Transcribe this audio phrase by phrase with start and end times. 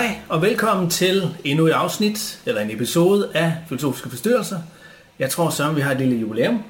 [0.00, 4.58] Hej og velkommen til endnu et afsnit, eller en episode af Filosofiske Forstyrrelser.
[5.18, 6.62] Jeg tror Søren, vi har et lille jubilæum.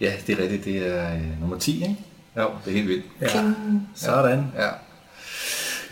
[0.00, 0.64] Ja, det er rigtigt.
[0.64, 1.96] Det er øh, nummer 10, ikke?
[2.36, 3.04] Jo, det er helt vildt.
[3.20, 3.28] Ja,
[3.94, 4.46] sådan.
[4.56, 4.68] Ja.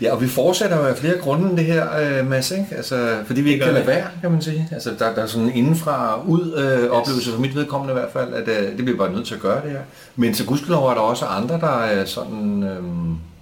[0.01, 2.67] Ja, og vi fortsætter jo af flere grunde det her, øh, Mads, ikke?
[2.71, 4.69] Altså, fordi vi ikke kan lade være, kan man sige.
[4.71, 8.11] Altså, der, der er sådan en indenfra ud øh, oplevelse for mit vedkommende i hvert
[8.13, 9.81] fald, at øh, det bliver bare nødt til at gøre det her.
[10.15, 12.83] Men til gudskelov er der også andre, der øh, sådan øh,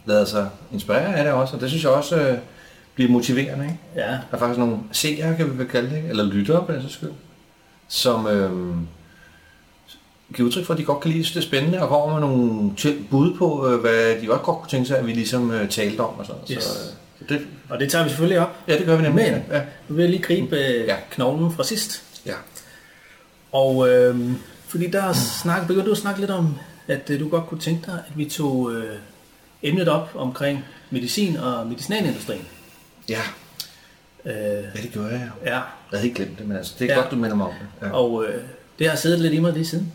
[0.05, 2.38] lader sig inspirere af det også, og det synes jeg også øh,
[2.95, 3.80] bliver motiverende, ikke?
[3.95, 6.82] Ja, Der er faktisk nogle seere, kan vi vel kalde det, eller lyttere på den
[6.82, 7.09] sags skyld,
[7.88, 8.52] som øh,
[10.36, 12.72] giver udtryk for, at de godt kan lide det er spændende, og kommer med nogle
[13.09, 15.99] bud på, øh, hvad de også godt kunne tænke sig, at vi ligesom øh, talte
[16.02, 16.20] om.
[16.20, 16.41] Og sådan.
[16.52, 16.63] Yes.
[16.63, 18.55] Så, øh, så det, og det tager vi selvfølgelig op.
[18.68, 19.32] ja, det gør vi nemlig.
[19.32, 19.62] Men Ja.
[19.90, 20.96] nu vil jeg lige gribe øh, Ja.
[21.12, 22.04] knoglen fra sidst.
[22.26, 22.34] ja.
[23.52, 24.20] Og øh,
[24.68, 26.55] fordi der snak, begyndte du at snakke lidt om,
[26.88, 28.96] at øh, du godt kunne tænke dig, at vi tog øh,
[29.63, 32.41] emnet op omkring medicin og medicinalindustrien.
[33.12, 33.21] Ja.
[34.26, 34.34] Øh,
[34.76, 35.21] ja, det gør jeg.
[35.41, 35.45] jo.
[35.49, 36.99] ja, Jeg havde ikke glemt det, men altså, det er Ja.
[37.01, 37.87] godt, du minder mig om det.
[37.87, 38.43] Ja, og øh,
[38.79, 39.93] det har siddet lidt i mig lige siden.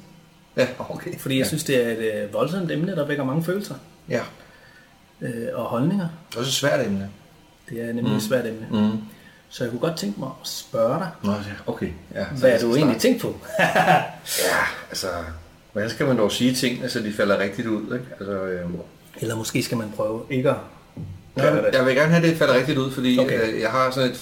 [0.57, 1.19] ja okay.
[1.19, 1.49] Fordi jeg ja.
[1.49, 3.75] synes, det er et øh, voldsomt emne, der vækker mange følelser
[4.09, 4.21] Ja,
[5.21, 6.09] øh, og holdninger.
[6.31, 7.11] det er også et svært emne.
[7.71, 8.17] Det er nemlig mm.
[8.17, 8.67] et svært emne.
[8.71, 8.99] Mm.
[9.49, 11.33] Så jeg kunne godt tænke mig at spørge dig, Nå,
[11.67, 11.89] okay.
[12.15, 13.09] Ja, hvad er du egentlig starte.
[13.09, 13.37] tænkt på?
[14.45, 14.59] Ja,
[14.91, 15.07] altså,
[15.73, 18.07] hvordan skal man dog sige tingene, så de falder rigtigt ud, ikke?
[18.21, 18.71] Altså, øh,
[19.21, 20.57] Eller måske skal man prøve ikke at
[21.37, 23.55] Jeg, jeg vil gerne have, at det falder rigtigt ud, fordi Okay.
[23.55, 24.21] øh, jeg har sådan et,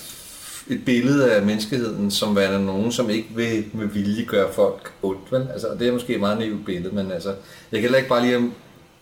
[0.68, 5.32] et billede af menneskeheden, som er nogen, som ikke vil med vilje gøre folk ondt.
[5.32, 5.46] Vel?
[5.52, 7.36] Altså, og det er måske et meget naivt billede, men altså, jeg
[7.72, 8.42] kan heller ikke bare lige at,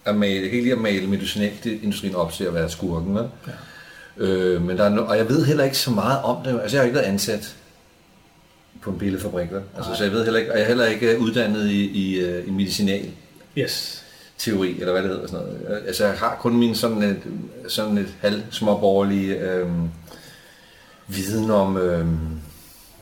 [0.04, 3.14] at male, ikke lige at male medicinalindustrien op til at være skurken.
[3.14, 3.24] Vel?
[3.46, 3.52] Ja.
[4.24, 6.60] Øh, men der er no, og jeg ved heller ikke så meget om det.
[6.62, 7.54] Altså, jeg har ikke været ansat
[8.82, 9.50] på en billedfabrik.
[9.52, 9.62] Vel?
[9.76, 9.98] Altså, Nej.
[9.98, 12.50] så jeg ved heller ikke, og jeg er heller ikke uddannet i, i, øh, i
[12.50, 13.06] medicinal
[13.58, 14.02] Yes.
[14.44, 15.26] Teori, eller hvad det hedder.
[15.26, 15.82] Sådan noget.
[15.86, 17.22] Altså, jeg har kun min sådan et,
[17.68, 19.69] sådan et halv småborgerlige øh,
[21.08, 22.06] viden om øh,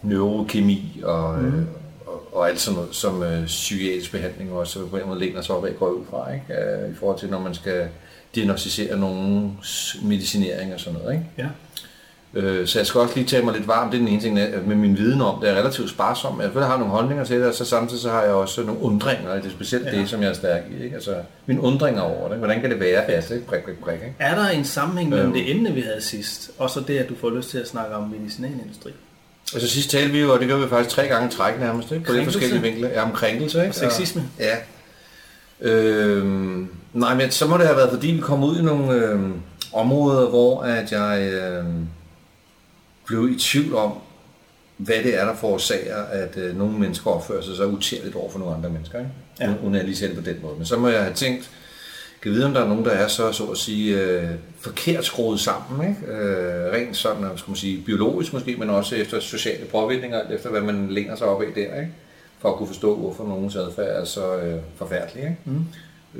[0.02, 1.46] neurokemi og, mm.
[1.46, 1.64] øh,
[2.06, 5.54] og, og alt sådan noget, som øh, psykiatrisk behandling også på en måde læner sig
[5.54, 6.62] op af, går ud fra, ikke?
[6.62, 7.88] Øh, i forhold til, når man skal
[8.34, 9.58] diagnostisere nogen
[10.02, 11.12] medicinering og sådan noget.
[11.12, 11.26] Ikke?
[11.38, 11.46] Ja.
[12.34, 13.92] Øh, så jeg skal også lige tage mig lidt varmt.
[13.92, 14.34] Det er den ene ting
[14.66, 15.41] med min viden om.
[15.41, 16.41] Det er relativt sparsom.
[16.41, 19.34] Jeg har nogle holdninger til det, og så samtidig så har jeg også nogle undringer.
[19.34, 19.91] Det er specielt Ja.
[19.91, 20.84] det, som jeg er stærk i.
[20.84, 20.94] Ikke?
[20.94, 21.14] Altså,
[21.46, 22.38] mine undringer over det.
[22.38, 23.02] Hvordan kan det være?
[23.04, 23.46] at ikke?
[23.46, 24.14] Prik, prik, prik, ikke?
[24.18, 25.34] Er der en sammenhæng mellem Øhm.
[25.34, 27.94] det emne, vi havde sidst, og så det, at du får lyst til at snakke
[27.94, 28.91] om medicinalindustri?
[29.54, 32.04] Altså sidst talte vi jo, og det gør vi faktisk tre gange træk nærmest, ikke?
[32.04, 32.38] på Krænkelse?
[32.38, 32.88] forskellige vinkler.
[32.88, 33.70] Ja, om krænkelse, ikke?
[33.70, 34.22] Og sexisme?
[34.38, 34.56] Ja.
[35.60, 39.32] Øhm, nej, men så må det have været, fordi vi kom ud i nogle øhm,
[39.72, 41.86] områder, hvor at jeg øhm,
[43.10, 43.93] blev i tvivl om,
[44.76, 48.38] hvad det er, der forårsager, at øh, nogle mennesker opfører sig så utærligt over for
[48.38, 48.98] nogle andre mennesker.
[48.98, 49.10] Ikke?
[49.41, 49.54] Ja.
[49.65, 50.54] Uden at lige det på den måde.
[50.56, 51.50] Men så må jeg have tænkt,
[52.22, 55.41] kan vide, om der er nogen, der er så, så at sige, øh, forkert skruet
[55.41, 55.88] sammen.
[55.88, 56.12] Ikke?
[56.12, 60.60] Øh, rent sådan, skal man sige, biologisk måske, men også efter sociale påvirkninger, efter hvad
[60.60, 61.81] man læner sig op af der.
[61.81, 61.92] Ikke?
[62.38, 65.22] For at kunne forstå, hvorfor nogens adfærd er så øh, forfærdelig.
[65.22, 65.37] Ikke?
[65.44, 65.65] Mm.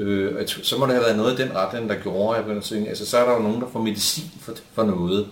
[0.03, 2.65] Øh, så må der have været noget i den retning, der gjorde, at jeg begyndte
[2.65, 5.27] at tænke, altså så er der jo nogen, der får medicin for, for noget,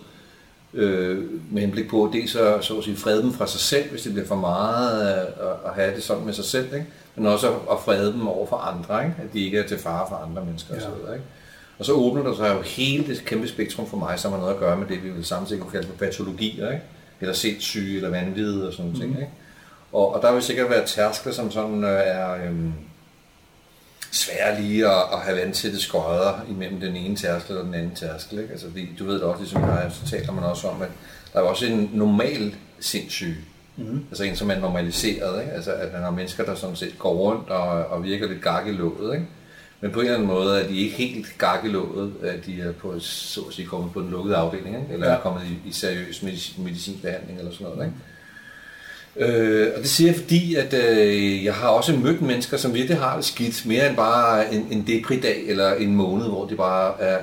[0.74, 3.90] øh, med henblik på, at det så, så at sige, frede dem fra sig selv,
[3.90, 5.26] hvis det bliver for meget at, at,
[5.66, 6.86] at have det sådan med sig selv, ikke?
[7.16, 9.14] men også at, at frede dem over for andre, ikke?
[9.22, 10.80] at de ikke er til fare for andre mennesker Ja.
[10.80, 11.12] osv.
[11.14, 11.24] Ikke?
[11.78, 14.54] Og så åbner der sig jo hele det kæmpe spektrum for mig, som har noget
[14.54, 16.82] at gøre med det, vi vil samtidig kunne kalde for patologier, ikke?
[17.20, 19.16] eller sindssyge, eller vanvid og sådan nogle ting.
[19.20, 19.32] Ikke?
[19.92, 22.72] Og, og der vil sikkert være tærskler, som sådan øh, er øhm,
[24.12, 28.38] svære lige at, at have vandtætte skodder imellem den ene tærskel og den anden tærskel.
[28.38, 28.52] Ikke?
[28.52, 30.88] Altså, fordi, du ved det også, ligesom jeg, så taler man også om, at
[31.32, 33.36] der er også en normal sindssyge.
[33.76, 34.04] Mm.
[34.10, 35.40] Altså en, som er normaliseret.
[35.40, 35.52] Ikke?
[35.52, 38.66] Altså at man har mennesker, der sådan set går rundt og, og virker lidt gak
[38.66, 39.14] i låget.
[39.14, 39.26] Ikke?
[39.80, 42.60] Men på en eller anden måde er de ikke helt gak i låget, at de
[42.60, 44.92] er på, så at sige, kommet på en lukket afdeling, ikke?
[44.92, 45.14] eller Ja.
[45.14, 47.86] er kommet i, i seriøs medicin, medicinbehandling eller sådan noget.
[47.86, 47.96] Ikke?
[49.18, 52.98] Øh, og det siger jeg, fordi, at øh, jeg har også mødt mennesker, som virkelig
[52.98, 57.00] har det skidt, mere end bare en, en depri-dag eller en måned, hvor de bare
[57.00, 57.18] er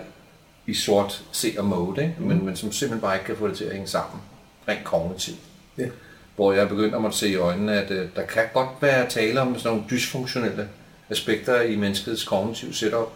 [0.67, 2.15] i sort seer mode, ikke?
[2.19, 4.21] Men, men som simpelthen bare ikke kan få det til at hænge sammen,
[4.67, 5.37] rent kognitivt.
[5.77, 5.85] Ja.
[6.35, 9.09] Hvor jeg er begyndt at måtte se i øjnene, at øh, der kan godt være
[9.09, 10.67] tale om sådan nogle dysfunktionelle
[11.09, 13.13] aspekter i menneskets kognitive setup,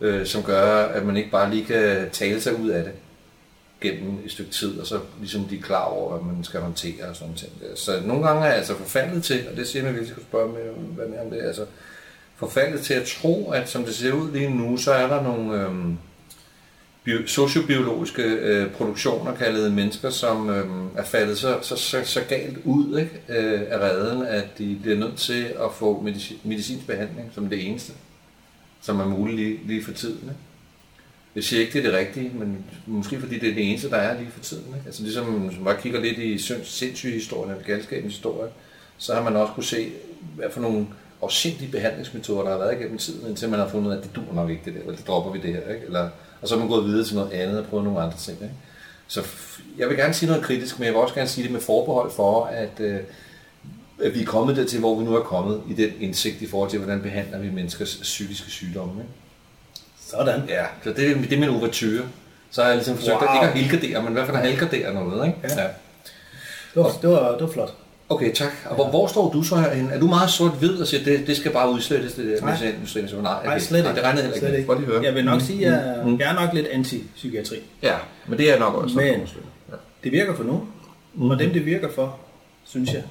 [0.00, 2.92] øh, som gør, at man ikke bare lige kan tale sig ud af det
[3.82, 7.04] gennem et stykke tid, og så ligesom de er klar over, hvad man skal håndtere
[7.04, 7.52] og sådan ting.
[7.74, 10.28] Så nogle gange er jeg altså forfaldet til, og det siger man, hvis jeg skulle
[10.28, 10.60] spørge med,
[10.94, 11.66] hvad mere om det, altså
[12.36, 15.62] forfaldet til at tro, at som det ser ud lige nu, så er der nogle
[15.62, 15.98] øhm,
[17.04, 22.58] bio, sociobiologiske øh, produktioner, kaldet mennesker, som øhm, er faldet så, så, så, så galt
[22.64, 26.06] ud ikke, øh, af redden, at de bliver nødt til at få
[26.44, 27.92] medicinsk behandling som det eneste,
[28.80, 30.20] som er muligt lige, lige for tiden.
[30.22, 30.51] Ikke?
[31.36, 33.96] Jeg siger ikke, det er det rigtige, men måske fordi det er det eneste, der
[33.96, 34.66] er lige for tiden.
[34.66, 34.86] Ikke?
[34.86, 38.50] Altså ligesom, hvis man bare kigger lidt i sindssyge historien, eller galskabens historie,
[38.98, 39.92] så har man også kunne se,
[40.36, 40.86] hvad for nogle
[41.22, 44.16] afsindige behandlingsmetoder, der har været igennem tiden, indtil man har fundet ud af, at det
[44.16, 45.74] dur nok ikke det der, eller det dropper vi det her.
[45.74, 45.86] Ikke?
[45.86, 46.08] Eller,
[46.42, 48.38] og så er man gået videre til noget andet og prøvet nogle andre ting.
[48.42, 48.54] Ikke?
[49.06, 49.26] Så
[49.78, 52.10] jeg vil gerne sige noget kritisk, men jeg vil også gerne sige det med forbehold
[52.10, 53.00] for, at, øh,
[54.02, 56.70] at vi er kommet dertil, hvor vi nu er kommet i den indsigt i forhold
[56.70, 59.02] til, hvordan behandler vi menneskers psykiske sygdomme.
[59.02, 59.12] Ikke?
[60.18, 60.40] Sådan.
[60.48, 62.02] Ja, så det, det er min ouverture.
[62.50, 63.28] Så har jeg ligesom forsøgt wow.
[63.42, 65.26] at ikke at helgardere, men i hvert fald at halgardere noget.
[65.26, 65.38] Ikke?
[65.42, 65.62] Ja.
[65.62, 65.68] ja.
[66.74, 67.74] Det, var, det, var, det var flot.
[68.08, 68.52] Okay, tak.
[68.64, 69.90] Og hvor, hvor står du så herinde?
[69.94, 72.50] Er du meget sort-hvid og siger, det, det skal bare udslettes, det der Nej.
[72.50, 73.08] medicinalindustrien?
[73.08, 73.86] Så nej, Nej, slet ikke.
[73.88, 74.58] Nej, det regnede heller ikke.
[74.58, 74.74] ikke.
[74.74, 75.02] Lige høre.
[75.04, 76.18] Jeg vil nok sige, at jeg, Mm.
[76.20, 77.56] jeg er nok lidt anti-psykiatri.
[77.82, 77.94] Ja,
[78.26, 78.96] men det er nok også.
[78.96, 79.76] Men- Ja.
[80.04, 80.62] Det virker for nogen,
[81.14, 81.30] Mhm.
[81.30, 82.16] og dem det virker for,
[82.64, 83.02] synes jeg,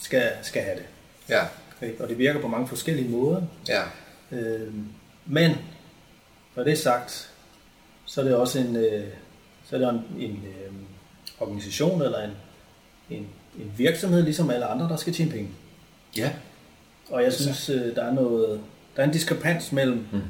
[0.00, 0.84] skal, skal have det.
[1.28, 1.40] Ja,
[1.86, 2.02] Ikke?
[2.02, 3.42] Og det virker på mange forskellige måder.
[3.68, 3.80] ja.
[4.32, 4.60] Øh,
[5.26, 5.56] men,
[6.56, 7.30] når det er sagt,
[8.06, 9.08] så er det også en, øh,
[9.64, 10.72] så er det en, en øh,
[11.40, 12.30] organisation eller en,
[13.10, 13.26] en,
[13.58, 15.50] en virksomhed, ligesom alle andre, der skal tjene penge.
[16.16, 16.32] Ja.
[17.10, 18.60] Og jeg synes, øh, der er noget,
[18.96, 20.22] der er en diskrepans mellem, Mhm.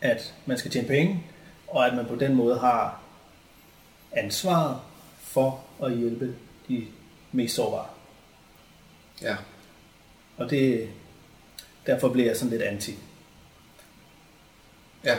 [0.00, 1.24] at man skal tjene penge,
[1.68, 3.00] og at man på den måde har
[4.12, 4.76] ansvaret
[5.20, 6.34] for at hjælpe
[6.68, 6.86] de
[7.32, 7.86] mest sårbare.
[9.22, 9.36] Ja.
[10.36, 10.88] Og det,
[11.86, 12.94] derfor bliver jeg sådan lidt anti.
[15.04, 15.14] Ja.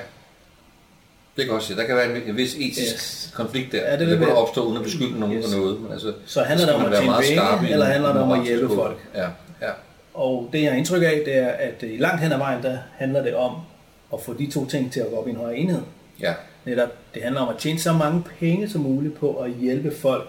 [1.38, 1.78] Det kan også sige.
[1.78, 3.32] Der kan være en, en vis etisk Yes.
[3.36, 3.92] konflikt der.
[3.92, 5.46] Ja, det det kan opstå uden at beskylde nogen Yes.
[5.52, 5.82] for noget.
[5.82, 7.14] Men altså, Så handler det om at tjene
[7.60, 8.98] penge, eller handler det om at hjælpe folk?
[9.16, 9.28] Ja,
[9.62, 9.72] ja.
[10.14, 12.78] Og det jeg har indtryk af, det er, at i langt hen ad vejen, der
[12.98, 13.56] handler det om
[14.14, 15.82] at få de to ting til at gå op i en højere enhed.
[16.22, 16.34] ja.
[16.66, 20.28] Netop, det handler om at tjene så mange penge som muligt på at hjælpe folk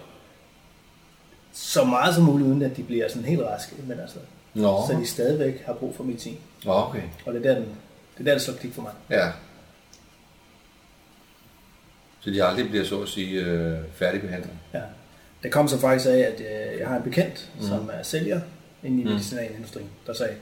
[1.53, 4.15] så meget som muligt, uden at de bliver sådan helt raske, men altså,
[4.53, 6.37] Nå, så de stadigvæk har brug for medicin.
[6.65, 7.01] Nå okay.
[7.25, 7.67] Og det er der, den,
[8.17, 8.91] det er der, det slår klik for mig.
[9.09, 9.31] Ja.
[12.19, 14.51] Så de aldrig bliver, så at sige, øh, færdigbehandlet.
[14.73, 14.81] Ja.
[15.43, 17.67] Det kom så faktisk af, at øh, jeg har en bekendt, mm.
[17.67, 18.41] som er sælger
[18.83, 19.09] inde i Mm.
[19.09, 20.33] medicinalindustrien, der sagde,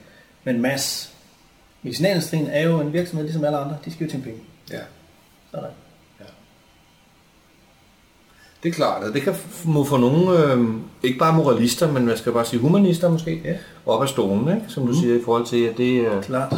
[0.44, 1.14] men Mads,
[1.84, 4.40] medicinalindustrien er jo en virksomhed ligesom alle andre, de skal jo tjene penge.
[4.72, 4.80] Ja.
[5.52, 5.70] Sådan.
[8.64, 9.36] Det er klart, og det kan
[9.66, 10.68] må få nogle, øh,
[11.04, 13.58] ikke bare moralister, men man skal bare sige humanister måske, Ja.
[13.86, 14.70] op af stolen, ikke?
[14.70, 15.02] som du Mhm.
[15.02, 16.54] siger, i forhold til, at det, øh, Klart.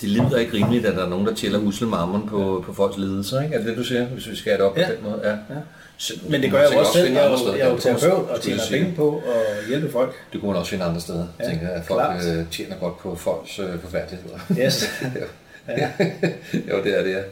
[0.00, 3.42] Det lyder ikke rimeligt, at der er nogen, der tæller musselmarmon på, på folks lidelser.
[3.42, 3.54] Ikke?
[3.54, 4.86] Er det det, du siger, hvis vi skal have det op Ja.
[4.86, 5.20] på den måde?
[5.24, 5.30] Ja.
[5.30, 5.60] Ja.
[5.96, 7.12] Så, Men det gør jeg jo også selv.
[7.12, 10.14] Jeg er jo, jeg er jo terapeut og tjener penge på at hjælpe folk.
[10.32, 12.24] Det kunne man også finde andre steder, Ja, ja, tænker jeg, folk klart.
[12.26, 14.38] øh, tjener godt på folks øh, forfærdeligheder.
[14.66, 14.84] Yes.
[15.68, 15.88] Ja.
[16.70, 17.22] jo, det er det, ja.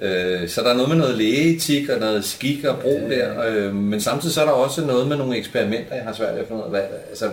[0.00, 3.16] Øh, så der er noget med noget lægeetik og noget skik og brug Ja.
[3.16, 6.34] der, øh, men samtidig så er der også noget med nogle eksperimenter, jeg har svært
[6.34, 6.80] ved at finde ud af, hvad,
[7.10, 7.30] altså,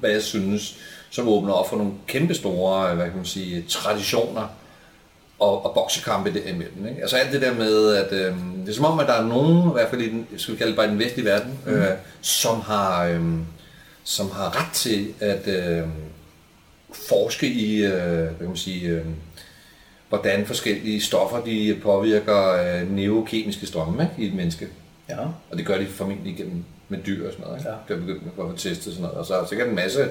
[0.00, 0.76] hvad jeg synes,
[1.10, 4.48] som åbner op for nogle kæmpe store, hvad kan man sige, traditioner
[5.38, 6.86] og, og boksekampe derimellem.
[6.88, 7.00] Ikke?
[7.00, 9.70] Altså alt det der med, at øh, det er som om, at der er nogen,
[9.70, 11.84] i hvert fald i den, skal vi kalde det bare den vestlige verden, øh,
[12.20, 13.20] som, har, øh,
[14.04, 15.88] som har ret til at øh,
[17.08, 19.04] forske i, øh, hvad kan man sige, øh,
[20.08, 24.68] hvordan forskellige stoffer de påvirker øh, neurokemiske strømme ikke, i et menneske.
[25.08, 25.18] ja.
[25.50, 27.58] Og det gør de formentlig igennem med dyr og sådan noget.
[27.58, 27.70] Ikke?
[27.70, 27.76] Ja.
[27.88, 29.18] Det er begyndt at få testet sådan noget.
[29.18, 30.08] Og så er sikkert en masse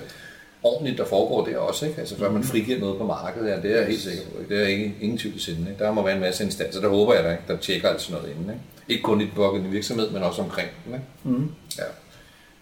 [0.63, 1.85] ordentligt, der foregår der også.
[1.85, 1.99] Ikke?
[1.99, 4.39] Altså før man frigiver noget på markedet, ja, det er jeg helt sikker på.
[4.39, 4.55] Ikke?
[4.55, 5.61] Det er ikke, ingen tvivl i sinde.
[5.69, 5.83] Ikke?
[5.83, 7.43] Der må være en masse instanser, der håber jeg, der, ikke?
[7.47, 8.49] der tjekker alt sådan noget inden.
[8.49, 10.93] Ikke, ikke kun i den pågældende virksomhed, men også omkring den.
[10.93, 11.05] Ikke?
[11.23, 11.51] Mm.
[11.77, 11.83] Ja.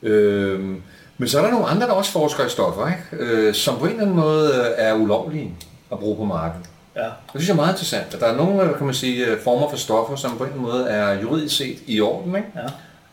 [0.10, 0.82] Øhm,
[1.18, 3.24] men så er der nogle andre, der også forsker i stoffer, ikke?
[3.24, 5.54] Øh, som på en eller anden måde øh, er ulovlige
[5.92, 6.66] at bruge på markedet.
[6.96, 7.04] Ja.
[7.04, 9.40] Det synes jeg er meget interessant, at der er nogle øh, kan man sige, øh,
[9.44, 12.48] former for stoffer, som på en eller anden måde er juridisk set i orden, ikke?
[12.56, 12.62] Ja.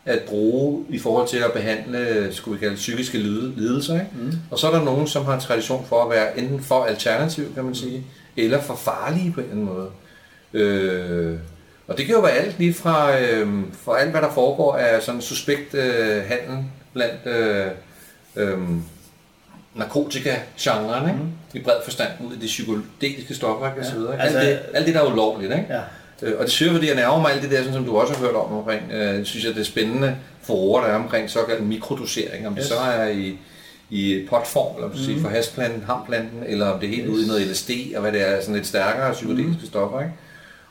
[0.05, 3.93] At bruge i forhold til at behandle, skulle vi kalde psykiske lide- lidelser.
[3.93, 4.05] Ikke?
[4.15, 4.31] Mm.
[4.51, 7.63] Og så er der nogen, som har tradition for at være enten for alternativ, kan
[7.63, 8.03] man sige,
[8.37, 9.89] eller for farlige på en eller anden måde.
[10.53, 11.37] Øh,
[11.87, 13.47] og det kan jo være alt lige fra, øh,
[13.85, 16.57] fra alt, hvad der foregår af sådan suspekt øh, handel
[16.93, 17.67] blandt øh,
[18.35, 18.57] øh,
[19.75, 21.15] narkotika-genren?
[21.15, 21.29] Mm.
[21.59, 23.71] i bred forstand ud af de psykedeliske stoffer, Ja.
[23.71, 24.23] Ikke?
[24.23, 25.51] Altså- alt, det, alt det, der er ulovligt.
[25.51, 25.65] Ikke?
[25.69, 25.79] Ja.
[26.21, 28.13] Øh, Og det siger fordi jeg nærmer mig alt det der, sådan, som du også
[28.13, 31.67] har hørt om omkring, øh, synes jeg, det er spændende forår, der er omkring såkaldt
[31.67, 32.47] mikrodosering.
[32.47, 32.67] Om det Yes.
[32.67, 33.37] så er i,
[33.89, 34.97] i potform, eller mm.
[34.97, 35.21] sige, Mhm.
[35.23, 37.13] for hashplanten, hamplanten, eller om det er helt Yes.
[37.15, 39.67] ude i noget LSD, og hvad det er, sådan lidt stærkere psykedeliske mm.
[39.67, 39.99] stoffer.
[39.99, 40.13] Ikke?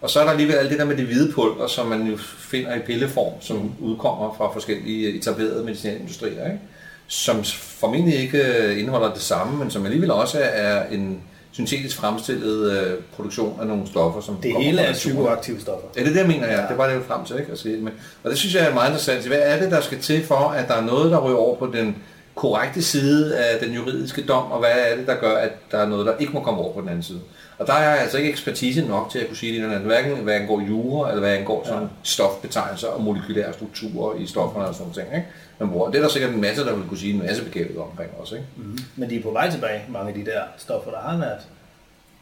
[0.01, 2.17] Og så er der alligevel alt det der med det hvide pulver, som man jo
[2.39, 6.59] finder i pilleform, som udkommer fra forskellige etablerede medicinalindustrier, ikke?
[7.07, 11.21] som formentlig ikke øh, indeholder det samme, men som alligevel også er en
[11.55, 15.89] syntetisk fremstillet øh, produktion af nogle stoffer, som Det hele er psykoaktive stoffer.
[15.97, 16.63] Ja, det er det, jeg mener, ja.
[16.63, 17.53] Det er bare det, jeg frem til, ikke?
[17.53, 17.77] At sige.
[17.77, 17.93] Men,
[18.25, 19.27] og det synes jeg er meget interessant.
[19.27, 21.67] Hvad er det, der skal til for, at der er noget, der ryger over på
[21.67, 21.97] den
[22.35, 25.89] korrekte side af den juridiske dom, og hvad er det, der gør, at der er
[25.89, 27.21] noget, der ikke må komme over på den anden side.
[27.59, 30.17] Og der er jeg altså ikke ekspertise nok til at kunne sige det, andet, hverken
[30.17, 34.93] hvad angår jura, eller hvad angår sådan stofbetegnelser og molekylære strukturer i stofferne og sådan
[34.97, 35.09] noget.
[35.17, 35.27] Ikke?
[35.59, 35.91] Man bruger.
[35.91, 38.35] Det er der sikkert en masse, der vil kunne sige en masse begavet omkring også.
[38.35, 38.47] Ikke?
[38.57, 38.79] Mm.
[38.97, 41.39] Men de er på vej tilbage, mange af de der stoffer, der har været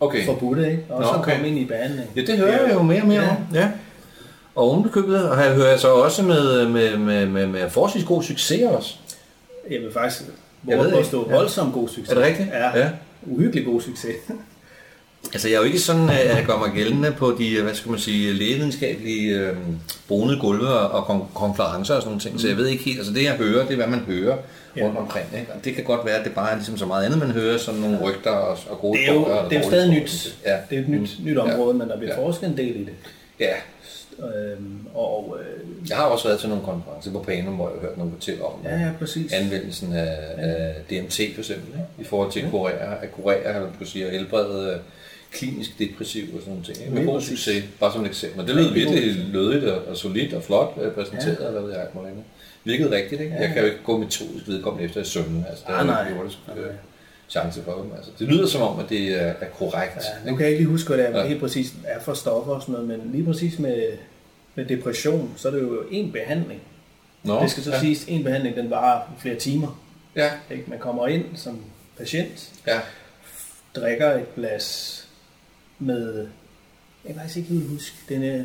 [0.01, 0.27] Okay.
[0.27, 0.85] forbudte, ikke?
[0.89, 1.33] Og Nå, så okay.
[1.33, 2.11] komme ind i behandling.
[2.17, 3.31] Ja, det hører jeg jo mere og mere Ja.
[3.31, 3.37] om.
[3.55, 3.71] Ja.
[4.55, 8.95] Og ovenkøbet hører jeg så også med, med, med, med, med forholdsvis god succes også.
[9.71, 10.23] Jeg vil faktisk
[10.69, 11.09] Jeg ved våge på at ikke.
[11.09, 11.37] stå Ja.
[11.37, 12.09] voldsomt god succes.
[12.09, 12.49] Er det rigtigt?
[12.49, 12.79] Ja.
[12.79, 12.91] Ja.
[13.23, 14.15] Uhyggelig god succes.
[15.25, 17.91] Altså jeg er jo ikke sådan, at jeg gør mig gældende på de, hvad skal
[17.91, 19.57] man sige, lægevidenskabelige øh,
[20.09, 23.13] bonede gulve og kon- konferencer og sådan nogle ting, så jeg ved ikke helt, altså
[23.13, 24.37] det jeg hører, det er hvad man hører
[24.77, 24.85] Ja.
[24.85, 25.53] rundt omkring, ikke?
[25.53, 27.59] og det kan godt være, at det bare er ligesom så meget andet, man hører,
[27.59, 30.01] sådan nogle rygter og, og gode Det er jo, det er jo stadig nyt.
[30.11, 30.59] historier.
[30.71, 32.27] Det er et nyt, nyt område, men der bliver Ja.
[32.27, 32.93] forsket en del i det.
[33.41, 33.53] Ja,
[34.19, 37.89] Øhm, og øh, jeg har også været til nogle konferencer på Panum, hvor jeg har
[37.89, 39.33] hørt nogle fortælle om ja, ja, præcis.
[39.33, 41.85] anvendelsen af, af DMT for eksempel, ikke?
[42.01, 44.77] i forhold til at kurere, at kurere, eller man skulle sige, at helbrede øh,
[45.33, 46.79] klinisk depressiv og sådan nogle ting.
[46.81, 46.95] Ikke?
[46.95, 48.39] Med god succes, bare som et eksempel.
[48.39, 51.47] Men det lød virkelig lødigt og, og solidt og flot øh, præsenteret, ja.
[51.47, 52.23] eller hvad ved jeg, Marlene.
[52.65, 53.35] Virkede rigtigt, ikke?
[53.35, 55.45] Jeg kan jo ikke gå metodisk vedkommende efter i søvnen.
[55.49, 56.07] Altså, der Ah, er nej.
[56.11, 56.71] jo jordisk Nej, øh,
[57.29, 57.91] chance for dem.
[57.97, 59.97] Altså, det lyder som om, at det er, er korrekt.
[59.97, 61.27] Ja, nu kan jeg ikke lige huske, hvad det er, Ja.
[61.27, 63.83] helt præcis er for stoffer og sådan noget, men lige præcis med,
[64.55, 66.61] med depression, så er det jo en behandling.
[67.23, 67.81] Nå, Det skal så ja.
[67.81, 69.83] siges, en behandling, den varer flere timer.
[70.17, 70.65] Ja, Ikke?
[70.67, 71.61] Man kommer ind som
[71.99, 72.81] patient, ja.
[73.77, 74.99] drikker et glas
[75.83, 76.15] med,
[77.05, 78.45] jeg kan faktisk ikke helt huske, den er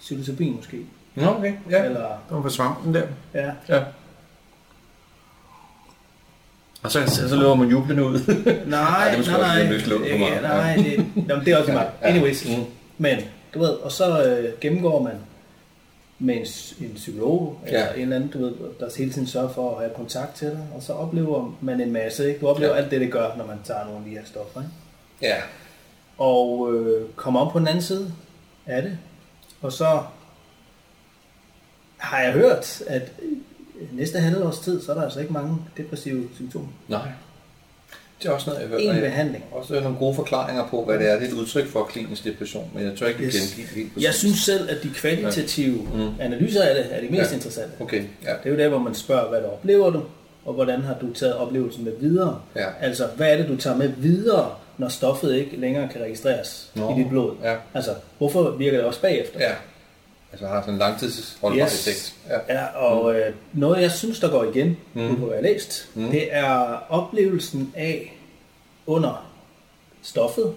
[0.00, 0.80] psilocybin måske.
[1.14, 1.54] Nå, okay.
[1.70, 3.02] Ja, Eller, der var svampen der.
[3.34, 3.82] ja, Ja.
[6.82, 8.12] Og så, så, så løber man jublende ud.
[8.12, 9.62] Nej, det er nej, også nej.
[9.72, 10.32] lidt slået for meget.
[10.34, 11.88] Ja, nej, det, jamen, det er også meget.
[12.02, 12.14] Ja, ja.
[12.14, 12.64] Anyways, Mm.
[12.98, 13.18] men
[13.54, 15.12] du ved, og så øh, gennemgår man
[16.18, 16.46] med en,
[16.86, 17.94] en psykolog, eller Ja.
[17.94, 20.66] en eller anden, du ved, der hele tiden sørger for at have kontakt til dig,
[20.74, 22.40] og så oplever man en masse, ikke?
[22.40, 22.78] Du oplever Ja.
[22.78, 24.72] alt det, det gør, når man tager nogle af de her stoffer, ikke?
[25.22, 25.36] Ja,
[26.18, 28.12] Og øh, kommer om på den anden side
[28.66, 28.98] af det,
[29.62, 30.02] og så
[31.98, 35.56] har jeg hørt, at øh, næste halve års tid, så er der altså ikke mange
[35.76, 36.68] depressive symptomer.
[36.88, 37.08] nej.
[38.22, 38.80] Det er også noget, jeg hørt.
[38.80, 39.44] En behandling.
[39.52, 41.14] Også nogle gode forklaringer på, hvad det er.
[41.18, 43.54] Det er et udtryk for klinisk depression, men jeg tror ikke, det Yes.
[43.54, 44.04] gengive helt præcis.
[44.06, 45.98] Jeg synes selv, at de kvalitative Mm.
[46.00, 46.10] mm.
[46.20, 47.34] analyser af det er de mest Ja.
[47.36, 47.70] interessante.
[47.80, 48.30] Okay, ja.
[48.30, 50.02] Det er jo der, hvor man spørger, hvad du oplever du,
[50.44, 52.40] og hvordan har du taget oplevelsen med videre.
[52.56, 52.66] Ja.
[52.80, 56.96] Altså, hvad er det, du tager med videre, når stoffet ikke længere kan registreres Nå,
[56.96, 57.34] i dit blod?
[57.42, 57.56] ja.
[57.74, 59.40] Altså, hvorfor virker det også bagefter?
[59.40, 59.52] Ja.
[60.32, 61.88] Altså har sådan en langtidsholdbar Yes.
[61.88, 62.14] effekt.
[62.28, 62.54] Ja.
[62.60, 65.02] Ja, og øh, noget, jeg synes, der går igen, Mm.
[65.02, 65.16] mm.
[65.16, 66.02] på hvad jeg læst, Mm.
[66.02, 66.10] mm.
[66.10, 68.18] det er oplevelsen af
[68.86, 69.30] under
[70.02, 70.54] stoffet,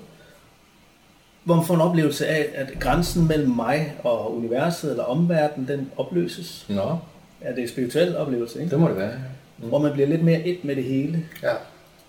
[1.44, 5.92] hvor man får en oplevelse af, at grænsen mellem mig og universet eller omverdenen, den
[5.98, 6.66] opløses.
[6.70, 6.98] Nå,
[7.44, 8.72] Ja, det er en spirituel oplevelse, ikke?
[8.72, 9.14] det må det være.
[9.58, 9.68] Mm.
[9.68, 11.26] hvor man bliver lidt mere et med det hele.
[11.44, 11.52] Ja.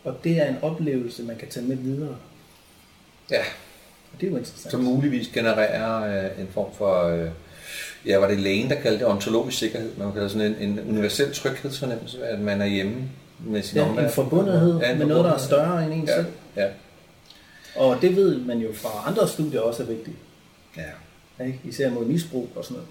[0.07, 2.17] Og det er en oplevelse, man kan tage med videre.
[3.31, 3.41] ja,
[4.15, 4.71] Og det er jo interessant.
[4.71, 7.29] som muligvis genererer øh, en form for, øh,
[8.07, 9.91] ja, var det lægen, der kaldte det ontologisk sikkerhed.
[9.99, 13.03] Man kalder sådan en, en universel tryghedsfornemmelse, at man er hjemme
[13.41, 14.05] med sin ja, omverden.
[14.09, 16.27] en forbundethed Ja, en med noget, der er større end en Ja, selv.
[16.57, 16.67] ja,
[17.77, 20.17] Og det ved man jo fra andre studier også er vigtigt.
[20.77, 20.83] ja.
[21.45, 21.61] Ikke?
[21.65, 22.89] Især mod misbrug og sådan noget.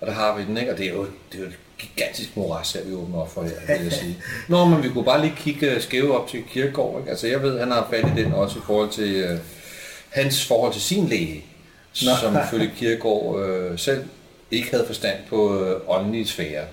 [0.00, 0.72] Og der har vi den, ikke?
[0.72, 3.42] Og det er jo, det er jo et gigantisk moras, her vi åbner op for
[3.42, 4.16] her, vil jeg sige.
[4.48, 7.10] Nå, men vi kunne bare lige kigge øh, skæve op til Kirkegaard, ikke?
[7.10, 9.38] Altså, jeg ved, han har fat i den også i forhold til øh,
[10.08, 11.44] hans forhold til sin læge,
[12.02, 12.10] Nå.
[12.20, 14.04] som ifølge Kirkegaard øh, selv
[14.50, 16.64] ikke havde forstand på øh, åndelige sfære.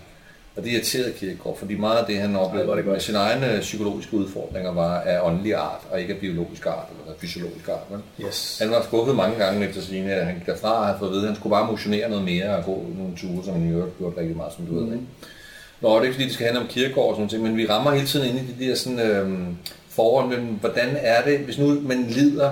[0.57, 3.57] Og det irriterede Kirkegaard, fordi meget af det, han er oplevede det med sine egne
[3.61, 7.91] psykologiske udfordringer, var af åndelig art, og ikke af biologisk art, eller fysiologisk art.
[7.91, 8.57] Men Yes.
[8.61, 11.13] han var skuffet mange gange efter sine, at han gik derfra og havde fået at
[11.13, 13.71] vide, at han skulle bare motionere noget mere og gå nogle ture, som han i
[13.71, 14.85] øvrigt gjort rigtig meget, som du ved.
[14.93, 15.05] Ikke?
[15.81, 17.67] Nå, det er ikke fordi, det skal handle om kirkegård og sådan noget, men vi
[17.69, 19.57] rammer hele tiden ind i de der sådan, øhm,
[19.89, 22.51] forhold mellem, hvordan er det, hvis nu man lider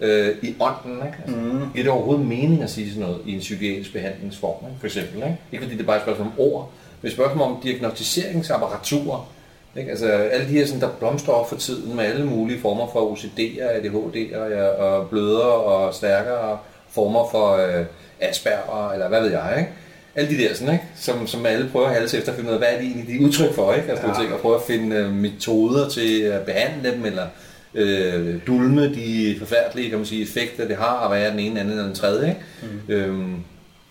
[0.00, 1.18] øh, i ånden, ikke?
[1.24, 1.72] Altså, mm.
[1.72, 4.78] giver det overhovedet mening at sige sådan noget i en psykiatrisk behandlingsform, ikke?
[4.80, 5.16] for eksempel?
[5.16, 5.36] Ikke?
[5.52, 6.72] ikke fordi det er bare et spørgsmål om ord,
[7.04, 9.32] et spørgsmål om diagnostiseringsapparaturer,
[9.76, 9.90] ikke?
[9.90, 13.14] Altså alle de her, sådan, der blomstrer op for tiden med alle mulige former for
[13.14, 16.58] OCD'er, ADHD'er ja, og blødere og stærkere
[16.90, 17.84] former for øh,
[18.20, 19.70] Asperger, eller hvad ved jeg, ikke?
[20.14, 20.84] Alle de der sådan, ikke?
[20.96, 23.06] Som, som alle prøver at halse efter at finde ud af, hvad er det egentlig,
[23.06, 23.90] de er udtryk for, ikke?
[23.90, 24.34] Altså, ja.
[24.34, 27.26] og prøve at finde øh, metoder til at behandle dem, eller
[27.74, 31.60] øh, dulme de forfærdelige, kan man sige, effekter, det har, og hvad er den ene,
[31.60, 32.40] anden eller den tredje, ikke?
[32.62, 32.94] Mm.
[32.94, 33.34] Øhm,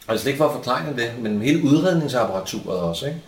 [0.08, 3.22] og slet ikke for at forklare det, men hele udredningsapparaturet også, ikke?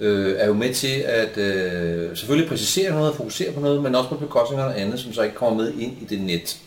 [0.00, 3.94] øh, er jo med til at øh, selvfølgelig præcisere noget og fokusere på noget, men
[3.94, 6.58] også på bekostning af noget andet, som så ikke kommer med ind i det net.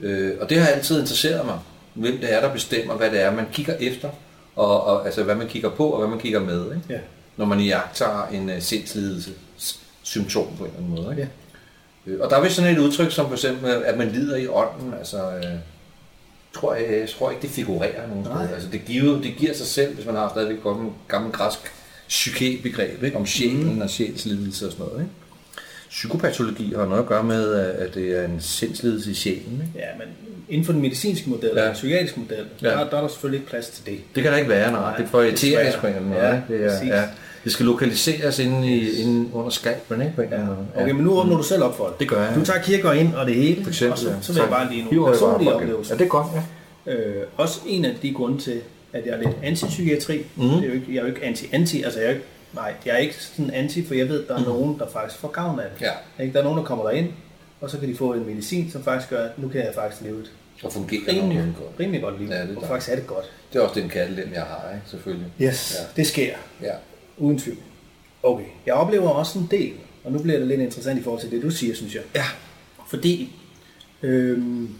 [0.00, 1.58] Øh, og det har altid interesseret mig,
[1.94, 4.08] hvem det er, der bestemmer, hvad det er, man kigger efter,
[4.56, 6.64] og, og altså, hvad man kigger på, og hvad man kigger med.
[6.64, 6.82] Ikke?
[6.88, 6.98] Ja.
[7.36, 9.30] når man iagtager en uh, sindslidelse
[10.02, 11.10] symptom på en eller anden måde.
[11.10, 11.28] Ikke?
[12.06, 12.12] Ja.
[12.12, 14.46] Øh, Og der er vist sådan et udtryk som for eksempel, at man lider i
[14.46, 14.94] ånden.
[14.98, 15.44] Altså, øh,
[16.54, 18.32] tror jeg, jeg tror ikke, det figurerer nogen Nej.
[18.44, 18.54] steder.
[18.54, 21.58] Altså, det, giver, det giver sig selv, hvis man har stadigvæk et gammelt, gammelt græsk
[22.08, 23.16] psyke-begreb ikke?
[23.16, 23.80] om sjælen mm.
[23.80, 25.00] og sjælslidelse og sådan noget.
[25.00, 25.12] Ikke?
[25.90, 29.52] Psykopatologi har noget at gøre med, at det er en sindslidelse i sjælen.
[29.52, 29.86] Ikke?
[29.86, 30.08] Ja, men
[30.48, 31.64] inden for den medicinske model, Ja.
[31.66, 32.68] den psykiatriske model, Ja.
[32.68, 33.98] der, der er der selvfølgelig ikke plads til det.
[34.14, 34.80] Det kan der ikke være, nej.
[34.80, 35.92] Nej, Det irriterisk desværre.
[35.94, 36.20] på en måde.
[36.20, 37.04] Ja, det, er, ja.
[37.44, 40.14] Det skal lokaliseres inde, i, inde under skalpen, ikke?
[40.16, 40.56] Måde.
[40.76, 41.94] Okay, men nu åbner du selv op for det.
[42.00, 42.34] Det gør jeg.
[42.34, 44.14] Du tager kirker ind og det hele, For eksempel, og så, ja.
[44.20, 45.94] så vil jeg bare lige bare personlige oplevelser.
[45.94, 46.26] Ja, det er godt,
[46.86, 46.92] ja.
[46.92, 48.60] Øh, også en af de grunde til,
[48.92, 50.18] at jeg er lidt anti-psykiatri.
[50.36, 50.48] Mm.
[50.48, 52.94] Det er jo ikke, jeg er jo ikke anti-anti, altså jeg er ikke, nej, jeg
[52.94, 54.44] er ikke sådan anti, for jeg ved, at der er mm.
[54.44, 55.86] nogen, der faktisk får gavn af det.
[55.86, 56.22] Ja.
[56.22, 56.32] Ikke?
[56.34, 57.08] Der er nogen, der kommer derind,
[57.60, 60.02] og så kan de få en medicin, som faktisk gør, at nu kan jeg faktisk
[60.02, 60.30] leve et
[60.62, 61.80] Og fungerer rimelig, nogenlunde godt.
[61.80, 63.24] rimelig godt liv, Ja, det er og faktisk er det godt.
[63.52, 64.90] Det er også den kattelem, jeg har, ikke?
[64.90, 65.26] selvfølgelig.
[65.42, 65.82] Yes, Ja.
[65.82, 65.86] ja.
[65.96, 66.32] det sker,
[66.62, 66.72] Ja.
[67.22, 67.56] Uden tvivl.
[68.22, 69.72] Okay, jeg oplever også en del,
[70.04, 72.02] og nu bliver det lidt interessant i forhold til det, du siger, synes jeg.
[72.14, 72.24] Ja.
[72.88, 73.32] Fordi
[74.02, 74.74] øhm,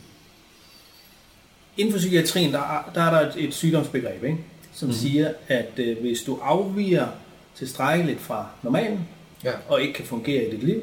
[1.76, 4.38] inden for psykiatrien, der er der, er der et, et sygdomsbegreb, ikke?
[4.74, 4.94] som Mhm.
[4.96, 5.00] mm.
[5.00, 7.08] siger, at øh, hvis du afviger
[7.54, 9.08] tilstrækkeligt fra normalen,
[9.44, 9.52] Ja.
[9.68, 10.80] og ikke kan fungere i dit liv,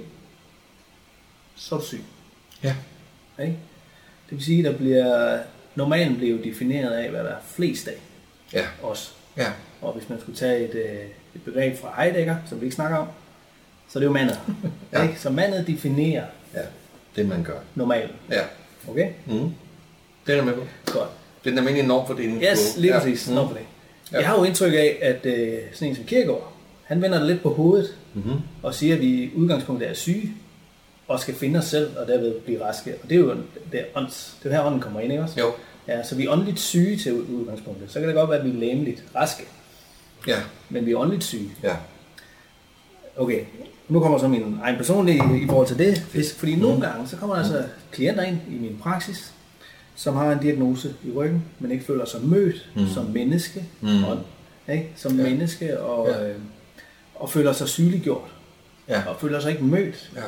[1.56, 2.02] så er du syg.
[2.64, 2.76] Ja.
[3.42, 3.58] Ikke?
[4.30, 5.40] Det vil sige, at der bliver,
[5.76, 7.94] normalen bliver jo defineret af, hvad der er flest af
[8.54, 8.66] Ja.
[8.84, 9.16] os.
[9.38, 9.52] Ja.
[9.82, 11.00] Og hvis man skulle tage et, øh,
[11.36, 13.08] et begreb fra Heidegger, som vi ikke snakker om,
[13.90, 14.40] så er det jo mandet.
[14.94, 15.04] Ja.
[15.04, 15.20] Ikke?
[15.20, 16.60] Så mandet definerer Ja.
[17.16, 17.58] Det man gør.
[17.76, 18.10] normalen.
[18.32, 18.42] Ja.
[18.90, 19.10] Okay?
[19.26, 19.34] Mm.
[20.28, 20.62] Det er jeg med på.
[20.86, 21.10] Godt.
[21.44, 22.44] Det er den almindelige normfordeling.
[22.52, 23.00] Yes, lige ja.
[23.00, 23.30] præcis.
[23.30, 23.36] Mm.
[23.36, 23.58] For det.
[24.12, 24.18] Ja.
[24.18, 27.42] Jeg har jo indtryk af, at øh, sådan en som Kierkegaard, han vender det lidt
[27.42, 28.34] på hovedet Mm-hmm.
[28.64, 30.32] og siger, at vi i udgangspunktet er syge
[31.08, 32.94] og skal finde os selv og derved blive raske.
[33.04, 33.36] Og det er jo
[33.72, 35.40] det er, ånds, det er her ånden kommer ind, ikke også?
[35.40, 35.46] Jo.
[35.88, 37.92] Ja, så vi er åndeligt syge til udgangspunktet.
[37.92, 39.44] Så kan det godt være, at vi er læmeligt raske,
[40.28, 40.38] Ja.
[40.70, 41.52] men vi er åndeligt syge.
[41.64, 41.76] Ja.
[43.18, 43.44] Okay,
[43.88, 46.00] nu kommer så min egen personlige i forhold til det.
[46.14, 49.34] Hvis- Fordi nogle gange, så kommer der altså klienter ind i min praksis,
[49.96, 52.88] som har en diagnose i ryggen, men ikke føler sig mødt Mm.
[52.88, 54.04] som menneske, Mm.
[54.06, 54.20] ånd,
[54.72, 54.90] ikke?
[54.96, 55.24] som Ja.
[55.24, 56.30] menneske, og, Ja.
[56.30, 56.36] øh,
[57.16, 58.28] og føler sig sygeliggjort,
[58.88, 59.04] Ja.
[59.08, 60.12] og føler sig ikke mødt.
[60.16, 60.22] Ja.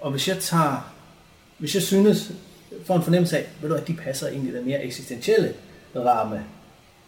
[0.00, 0.92] Og hvis jeg tager,
[1.58, 2.32] hvis jeg synes,
[2.86, 5.54] får en fornemmelse af, ved du at de passer ind i den mere eksistentielle
[5.96, 6.34] ramme,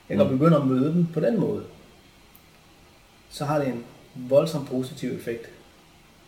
[0.08, 0.32] jeg kan Mm.
[0.32, 0.38] mm.
[0.38, 1.62] begynde at møde dem på den måde,
[3.30, 5.48] så har det en voldsom positiv effekt.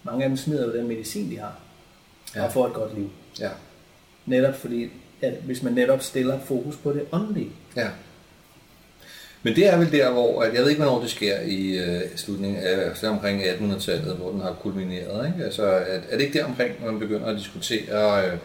[0.03, 1.59] Mange af dem smider jo den medicin, de har,
[2.37, 2.45] Ja.
[2.45, 3.11] og får et godt liv.
[3.41, 3.49] Ja.
[4.27, 4.91] Netop fordi,
[5.23, 7.51] at hvis man netop stiller fokus på det åndelige.
[7.77, 7.88] Ja.
[9.43, 12.01] Men det er vel der, hvor, at jeg ved ikke, hvornår det sker i øh,
[12.17, 15.27] slutningen af, altså omkring 1800-tallet, hvor den har kulmineret.
[15.27, 15.45] Ikke?
[15.45, 18.38] Altså, er, er det ikke der omkring, når man begynder at diskutere, øh,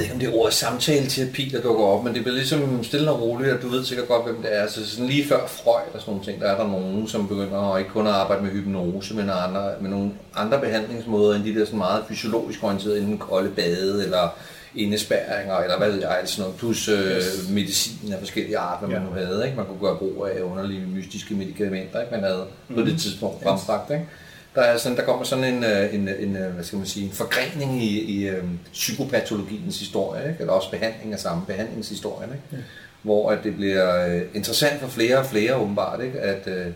[0.00, 3.10] ved ikke, om det er ordet samtaleterapi, der dukker op, men det bliver ligesom stille
[3.10, 4.68] og roligt, og du ved sikkert godt, hvem det er.
[4.68, 7.72] Så sådan lige før Freud og sådan nogle ting, der er der nogen, som begynder
[7.74, 11.54] at ikke kun at arbejde med hypnose, men andre, med nogle andre behandlingsmåder, end de
[11.58, 14.28] der sådan meget fysiologisk orienterede, enten kolde bade, eller
[14.76, 17.22] indespærringer, eller hvad ved jeg, altså sådan noget, plus øh,
[17.54, 19.04] medicin af forskellige art, hvad man Ja.
[19.08, 19.44] nu havde.
[19.44, 19.56] Ikke?
[19.56, 22.12] Man kunne gøre brug af underlige mystiske medicamenter, ikke?
[22.14, 23.42] man havde på det tidspunkt Yes.
[23.44, 23.90] frembragt.
[23.90, 24.06] Ikke?
[24.54, 27.06] Der, er sådan, der kommer sådan en, øh, en, en, øh, hvad skal man sige,
[27.06, 30.40] en forgrening i, i øh, psykopatologiens historie, ikke?
[30.40, 32.44] eller også behandling af samme behandlingshistorien, ikke?
[32.52, 32.56] Ja.
[33.02, 36.20] hvor at det bliver øh, interessant for flere og flere åbenbart, ikke?
[36.20, 36.66] at øh,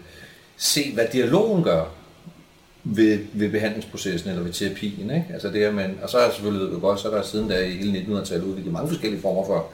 [0.57, 1.85] se, hvad dialogen gør
[2.85, 5.11] ved, ved behandlingsprocessen eller ved terapien.
[5.11, 5.27] Ikke?
[5.33, 7.65] Altså det, at man, og så er selvfølgelig ved godt, så er der siden da
[7.65, 9.67] i hele 1900-tallet udviklet mange forskellige former for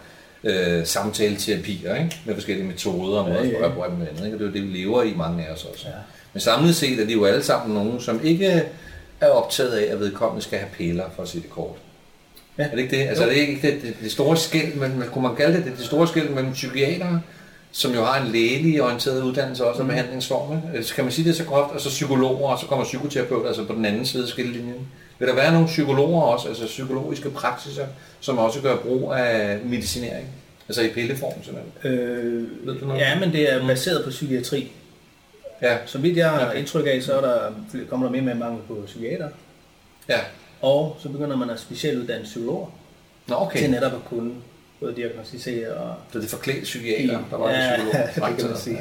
[0.45, 2.17] øh, samtaleterapier ikke?
[2.27, 3.59] med forskellige metoder og måder Ja, at ja.
[3.59, 4.25] spørge på hinanden.
[4.25, 4.37] Ikke?
[4.37, 5.87] Og det er jo det, vi lever i, mange af os også.
[5.89, 5.93] Ja.
[6.33, 8.63] Men samlet set er de jo alle sammen nogen, som ikke
[9.21, 11.77] er optaget af, at vedkommende skal have piller, for at sige det kort.
[12.59, 12.63] Ja.
[12.65, 13.03] Er det ikke det?
[13.09, 13.31] Altså, Jo.
[13.31, 15.85] er det ikke det, det, det store skæld, men kunne man kalde det det, det
[15.87, 17.21] store skæld mellem psykiatere,
[17.73, 19.89] som jo har en lægelig orienteret uddannelse også af Mm.
[19.91, 20.61] behandlingsformer.
[20.77, 21.75] Øh, Kan man sige det så groft?
[21.75, 24.89] Og så psykologer, og så kommer psykoterapeuter, altså på den anden side af skillelinjen.
[25.19, 27.87] Vil der være nogle psykologer også, altså psykologiske praksiser,
[28.21, 30.27] som også gør brug af medicinering?
[30.69, 31.93] Altså i pilleform simpelthen.
[32.01, 33.01] Øh, Ved du noget?
[33.01, 34.73] ja, men det er baseret på psykiatri.
[35.63, 36.59] Ja, Så vidt jeg har Okay.
[36.59, 37.53] indtryk af, så er der,
[37.89, 39.29] kommer der mere med mangel på psykiater.
[40.09, 40.19] ja.
[40.63, 42.67] Og så begynder man at specialuddanne psykologer
[43.27, 43.59] Nå, okay.
[43.59, 44.33] til netop at kunne
[44.81, 45.95] både diagnostisere og...
[46.13, 48.07] Så det er forklædt psykiater, der var ja, en psykolog.
[48.31, 48.81] det kan man sige.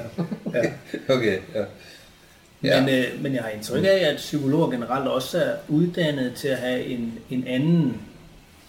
[0.53, 0.71] Ja.
[1.15, 1.63] Okay, ja.
[2.63, 2.81] Ja.
[2.81, 6.57] Men, øh, men jeg har indtryk af, at psykologer generelt også er uddannet til at
[6.57, 8.01] have en, en anden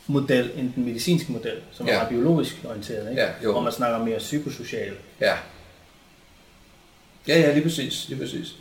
[0.07, 1.92] model end den medicinske model, som Ja.
[1.92, 3.23] er meget biologisk orienteret, ikke?
[3.23, 3.53] Ja, jo.
[3.53, 4.92] hvor man snakker mere psykosocial.
[5.20, 5.33] Ja.
[7.28, 8.54] Ja, ja, lige præcis, lige præcis.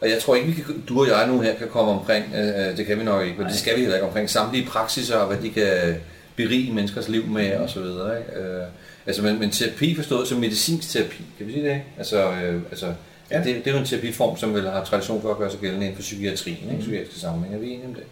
[0.00, 2.76] Og jeg tror ikke, vi kan, du og jeg nu her kan komme omkring, øh,
[2.76, 5.26] det kan vi nok ikke, men det skal vi heller ikke omkring samtlige praksiser, og
[5.26, 5.96] hvad de kan
[6.36, 8.18] berige menneskers liv med, og så videre.
[8.18, 8.32] Ikke?
[8.32, 8.62] Øh,
[9.06, 11.70] altså, men, men terapi forstået som medicinsk terapi, kan vi sige det?
[11.70, 11.84] ikke?
[11.98, 12.92] Altså, øh, altså
[13.30, 13.38] Ja.
[13.38, 15.86] Det, det er jo en terapiform, som vel har tradition for at gøre sig gældende
[15.86, 16.72] inden for psykiatrien, ikke?
[16.72, 16.80] Mhm.
[16.80, 17.54] psykiatriske sammenhæng.
[17.54, 18.04] Er vi enige om det?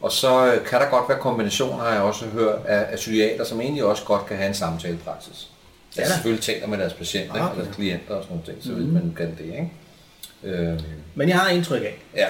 [0.00, 3.44] Og så øh, kan der godt være kombinationer, har jeg også hørt, af, af psykiater,
[3.44, 5.48] som egentlig også godt kan have en samtalepraksis.
[5.96, 6.08] Ja, da.
[6.08, 7.60] selvfølgelig taler med deres patienter, Ah, okay.
[7.60, 8.78] eller klienter og sådan nogle ting, så Mhm.
[8.94, 9.70] ved man kan det, ikke?
[10.42, 10.80] Øh,
[11.14, 12.26] Men jeg har indtryk af, ja,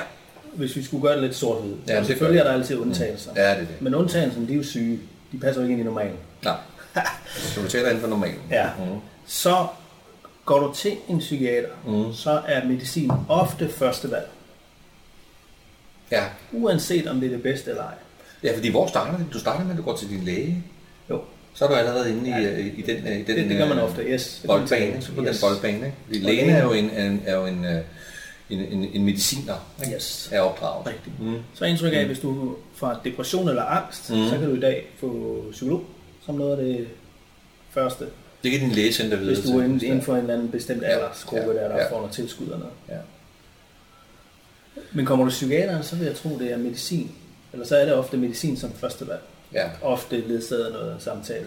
[0.55, 1.74] hvis vi skulle gøre det lidt sort-hvid.
[1.88, 3.31] Ja, det selvfølgelig er der altid undtagelser.
[3.37, 3.83] ja, det er det.
[3.83, 5.00] Men undtagelserne, de er jo syge.
[5.33, 6.16] De passer jo ikke ind i normalen.
[6.44, 6.57] Nej,
[7.37, 8.38] så du taler inden for normalen.
[8.50, 8.66] Ja.
[8.79, 9.00] Mhm.
[9.27, 9.66] Så
[10.44, 12.12] går du til en psykiater, Mhm.
[12.14, 14.29] så er medicin ofte første valg.
[16.11, 16.24] Ja.
[16.53, 17.94] Uanset om det er det bedste eller ej.
[18.42, 19.27] ja, fordi hvor starter det?
[19.33, 20.64] Du starter med, at du går til din læge.
[21.54, 23.56] Så er du allerede inde i, Ja, ja, i, i den, i den det, det
[23.58, 24.42] gør man øh, ofte, yes.
[24.46, 25.40] boldbane, så på yes.
[25.40, 25.92] den boldbane.
[26.12, 26.26] Ikke?
[26.26, 27.80] Lægen er jo en, en, er jo en, øh,
[28.50, 29.94] en, en, en mediciner ikke?
[29.96, 30.28] Yes.
[30.32, 30.86] af opdraget.
[30.86, 31.20] Rigtigt.
[31.20, 31.36] Mm.
[31.54, 34.28] Så er indtryk af, at hvis du får depression eller angst, Mhm.
[34.28, 35.84] så kan du i dag få psykolog
[36.26, 36.86] som noget af det
[37.70, 38.04] første.
[38.42, 40.34] Det kan din læge sende dig videre Hvis du er inden, inden for en eller
[40.34, 41.90] anden bestemt Ja, aldersgruppe, ja, der, der ja.
[41.90, 42.72] får noget tilskud eller noget.
[42.88, 42.94] Ja.
[44.92, 47.10] Men kommer du til psykiateren, så vil jeg tro, det er medicin.
[47.52, 49.20] Eller så er det ofte medicin som første valg.
[49.54, 49.64] Ja.
[49.82, 51.46] Ofte ledsaget af noget samtale,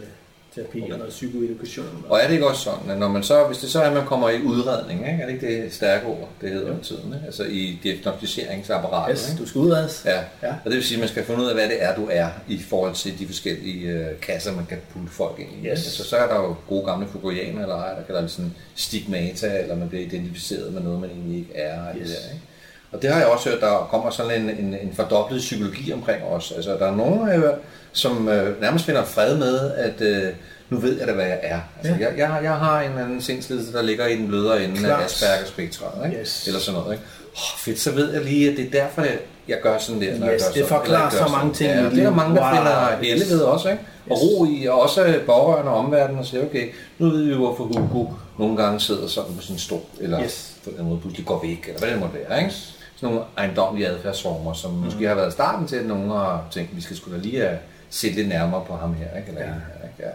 [0.56, 0.92] terapi okay.
[0.92, 2.06] og noget psykoedukation.
[2.10, 3.94] Og er det ikke også sådan, at når man så, hvis det så er, at
[3.94, 5.22] man kommer i udredning, ikke?
[5.24, 7.26] er det ikke det stærke ord, det hedder med tiden, ikke?
[7.26, 9.42] altså i diagnostiseringsapparatet, Yes, ikke?
[9.44, 10.02] du skal udredes.
[10.06, 10.20] Ja.
[10.44, 10.50] Ja.
[10.66, 12.28] og det vil sige, at man skal finde ud af, hvad det er, du er,
[12.48, 15.68] i forhold til de forskellige øh, kasser, man kan putte folk ind i.
[15.68, 15.72] Yes.
[15.72, 18.54] Altså, så er der jo gode gamle Foucaultianer, eller ej, der kan der være sådan
[18.76, 21.82] stigmata, eller man bliver identificeret med noget, man egentlig ikke er.
[21.90, 22.08] og Yes.
[22.10, 22.44] Det der, ikke?
[22.92, 26.24] Og det har jeg også hørt, der kommer sådan en, en, en fordoblet psykologi omkring
[26.24, 26.54] os.
[26.56, 27.56] Altså, der er nogen, hørt,
[27.98, 30.34] som øh, nærmest finder fred med, at øh,
[30.70, 31.60] nu ved jeg da, hvad jeg er.
[31.78, 32.10] Altså, Ja.
[32.10, 35.00] jeg, jeg, jeg har en eller anden sindslidelse, der ligger i den blødere ende Klart.
[35.00, 36.22] af Aspergers spektret, ikke?
[36.22, 36.48] Yes.
[36.48, 36.94] eller sådan noget.
[36.94, 37.04] Ikke?
[37.36, 40.08] Oh, fedt, så ved jeg lige, at det er derfor, jeg, jeg gør sådan der,
[40.08, 42.04] når Yes, jeg gør det sådan, forklarer jeg gør så mange ting Ja, det er
[42.04, 42.56] der mange, der Wow.
[42.56, 43.08] finder Yes.
[43.10, 43.82] heldighed også, ikke?
[44.10, 44.24] Og Yes.
[44.24, 48.06] ro i, og også pårørende og omverdenen, og siger, okay, nu ved vi, hvorfor Hugo
[48.40, 50.52] nogle gange sidder sådan på sin stol, eller Yes.
[50.64, 52.52] på den måde pludselig går væk, eller hvad det måtte være, ikke?
[52.96, 54.78] Sådan nogle ejendomlige adfærdsformer, som mm.
[54.78, 57.58] måske har været starten til, at nogen har tænkt, vi skal da lige have
[57.90, 59.28] set lidt nærmere på ham her, ikke?
[59.30, 59.48] Eller Ja.
[59.48, 59.54] ja.
[59.54, 59.96] her, ikke?
[60.00, 60.10] Ja.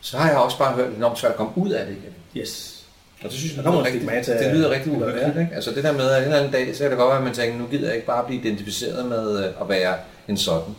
[0.00, 2.42] Så har jeg også bare hørt, det enormt svært at komme ud af det igen.
[2.42, 2.76] Yes.
[3.24, 5.38] Og det synes jeg, kommer lyder rigtig, stigmata- det lyder rigtig uhyggeligt.
[5.40, 5.54] Ikke?
[5.54, 7.24] Altså det der med, at en eller anden dag, så kan det godt være, at
[7.24, 9.94] man tænker, nu gider jeg ikke bare blive identificeret med øh, at være
[10.28, 10.74] en sådan.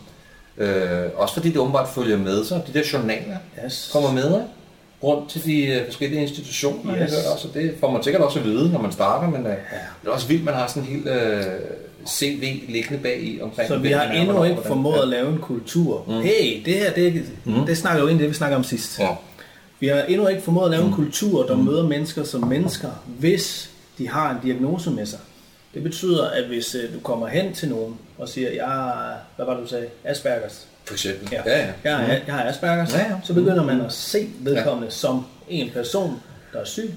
[0.58, 2.62] Øh, også fordi det åbenbart følger med sig.
[2.66, 3.90] De der journaler Yes.
[3.92, 4.42] kommer med
[5.02, 6.94] rundt til de øh, forskellige institutioner.
[6.96, 7.12] Yes.
[7.12, 9.52] Jeg også, og det får man sikkert også at vide, når man starter, men øh,
[10.02, 11.44] det er også vildt, man har sådan en helt øh,
[12.08, 13.68] CV liggende bag i omkring.
[13.68, 16.04] Så vi har endnu ikke formået at lave en kultur.
[16.08, 16.20] Mm.
[16.20, 17.66] Hey, det her, det, mm.
[17.66, 18.98] det snakker jo ind i det, vi snakker om sidst.
[18.98, 19.08] Ja.
[19.80, 23.70] Vi har endnu ikke formået at lave en kultur, der møder mennesker som mennesker, hvis
[23.98, 25.18] de har en diagnose med sig.
[25.74, 29.54] Det betyder, at hvis øh, du kommer hen til nogen og siger, jeg hvad var
[29.54, 30.66] det, du sagde, Aspergers.
[30.84, 31.28] For eksempel.
[31.32, 31.58] Ja, ja.
[31.58, 31.72] ja.
[31.84, 32.94] Jeg, har, jeg har Aspergers.
[32.94, 33.16] Ja, ja.
[33.24, 36.20] Så begynder man at se vedkommende som en person,
[36.52, 36.90] der er syg,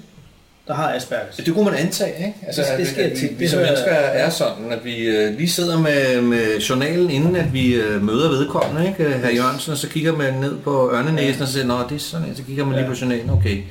[0.68, 1.36] der har Aspergers.
[1.36, 2.34] Det kunne man antage, ikke?
[2.46, 3.30] Altså, Det- det sker at vi, tit.
[3.38, 7.36] Vi Det som mennesker er sådan, at vi øh, lige sidder med, med journalen, inden
[7.36, 9.10] at vi øh, møder vedkommende, ikke?
[9.18, 12.26] Herr Jørgensen, og så kigger man ned på ørnenæsen og siger, nå, det er sådan,
[12.26, 12.90] her." så kigger man lige Ja.
[12.92, 13.62] på journalen, okay.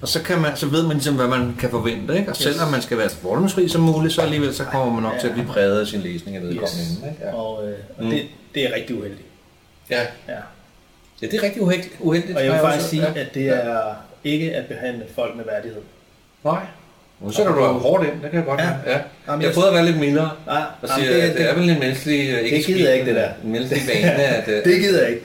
[0.00, 2.30] Og så, kan man, så ved man ligesom, hvad man kan forvente, ikke?
[2.30, 5.12] Og selvom man skal være så fordomsfri som muligt, så alligevel så kommer man nok
[5.14, 5.18] Ja.
[5.20, 6.90] til at blive præget af sin læsning af vedkommende Yes.
[6.96, 7.24] inden, ikke?
[7.26, 7.34] Ja.
[7.34, 8.10] Og, øh, og Mm.
[8.10, 8.22] det,
[8.54, 9.22] det er rigtig uheldigt.
[9.90, 10.00] ja.
[10.28, 10.32] Ja.
[11.22, 11.92] ja, det er rigtig uheldigt.
[12.00, 13.20] uheldigt Og jeg vil faktisk sige, ja.
[13.20, 15.80] at det er ikke at behandle folk med værdighed.
[16.44, 16.62] Nej.
[17.20, 18.66] Nu sætter du dig hårdt ind, det kan jeg godt Ja.
[18.66, 18.92] ja.
[18.92, 18.98] ja.
[19.28, 20.30] Jamen, Jeg jeg- prøver at være lidt mildere.
[20.46, 22.94] Nej, Og jamen, siger, det, det, er vel en menneskelig, øh, ikke det gider jeg
[22.98, 23.28] ikke, det der.
[23.44, 25.22] En menneskelig vane, at, øh, det gider jeg ikke.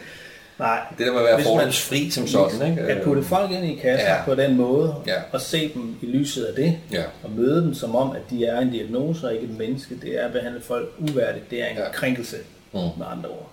[0.59, 0.79] Nej.
[0.97, 2.81] Det der med at være fordomsfri som sådan, ikke?
[2.81, 4.15] At putte folk ind i kasser Ja.
[4.15, 4.21] ja.
[4.25, 5.13] på den måde, Ja.
[5.31, 7.03] og se dem i lyset af det, Ja.
[7.23, 10.19] og møde dem som om, at de er en diagnose og ikke et menneske, det
[10.21, 11.49] er at behandle folk uværdigt.
[11.51, 11.83] Det er en Ja.
[11.83, 11.91] ja.
[11.91, 12.35] krænkelse,
[12.73, 12.79] Mm.
[12.79, 13.49] med andre ord.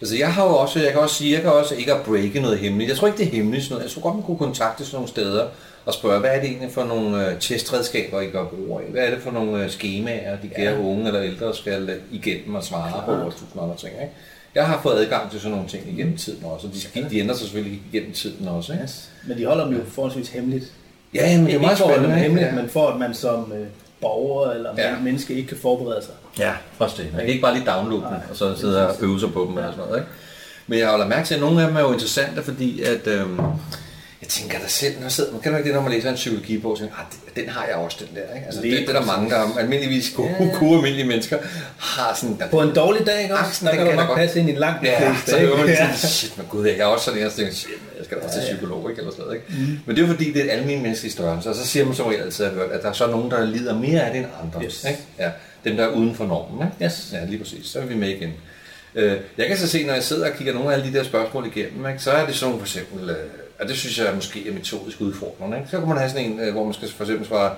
[0.00, 2.40] Altså jeg har jo også, jeg kan også sige, jeg kan også ikke at breake
[2.40, 2.88] noget hemmeligt.
[2.88, 3.64] Jeg tror ikke, det er hemmeligt.
[3.64, 3.84] Sådan noget.
[3.84, 5.46] Jeg tror godt, man kunne kontakte sådan nogle steder
[5.86, 8.90] og spørge, hvad er det egentlig for nogle øh, testredskaber, I gør brug af?
[8.92, 10.78] Hvad er det for nogle øh, skemaer, de kære Ja.
[10.80, 14.12] unge eller ældre skal øh, igennem og svare på og tusind andre ting, ikke?
[14.54, 17.34] Jeg har fået adgang til sådan nogle ting igennem tiden også, og de, de ændrer
[17.36, 18.82] sig selvfølgelig igennem tiden også, ikke?
[18.84, 19.10] Yes.
[19.28, 20.72] Men de holder dem jo forholdsvis hemmeligt.
[21.14, 22.08] Ja, men det er Ikke meget spændende.
[22.08, 22.56] dem hemmeligt, ikke?
[22.60, 23.66] men for at man som øh,
[24.00, 24.88] borger eller Ja.
[24.90, 24.96] ja.
[25.02, 26.14] menneske ikke kan forberede sig.
[26.38, 27.06] Ja, først det.
[27.12, 29.46] Man kan ikke bare lige downloade dem, Nej, og så sidde og øve sig på
[29.50, 29.98] dem eller sådan noget.
[30.00, 30.10] Ikke?
[30.66, 33.06] Men jeg holder mærke til, at nogle af dem er jo interessante, fordi at...
[33.06, 33.40] Øhm,
[34.24, 36.08] jeg tænker da selv, når jeg sidder, man kan du ikke det, når man læser
[36.08, 37.04] en psykologibog, og tænker, ah,
[37.36, 38.34] den- har jeg også, den der.
[38.34, 38.46] Ikke?
[38.46, 40.58] Altså, det, det, er der mange, der almindeligvis gode, Ja.
[40.58, 41.38] gode almindelige mennesker
[41.78, 42.36] har sådan...
[42.38, 43.44] Der, På en dårlig dag, ikke også?
[43.44, 44.18] Angsten, der kan du nok godt.
[44.18, 45.30] passe ind i langt de Ja, fleste.
[45.30, 47.52] så hører man sådan, shit, men gud, jeg er også sådan en, og så tænker,
[47.54, 49.00] shit, jeg skal da også til psykolog, ikke?
[49.00, 49.62] Eller sådan noget, ikke?
[49.62, 49.78] Mm.
[49.86, 52.06] Men det er fordi, det er et almindeligt menneskelig størrelse, og så siger man som
[52.06, 54.62] regel altid, at der er så nogen, der lider mere af det end andre.
[54.66, 54.84] Yes.
[54.88, 55.00] Ikke?
[55.18, 55.30] Ja,
[55.64, 56.84] dem, der er uden for normen, ikke?
[56.84, 57.08] Yes.
[57.12, 57.66] Ja, lige præcis.
[57.66, 58.32] Så er vi med igen.
[58.94, 61.04] Øh, Jeg kan så se, når jeg sidder og kigger nogle af alle de der
[61.04, 63.16] spørgsmål igennem, ikke, så er det sådan for eksempel, øh,
[63.60, 65.56] og det synes jeg måske er metodisk udfordrende.
[65.58, 65.70] Ikke?
[65.70, 67.50] Så kan man have sådan en, øh, hvor man skal for eksempel svare,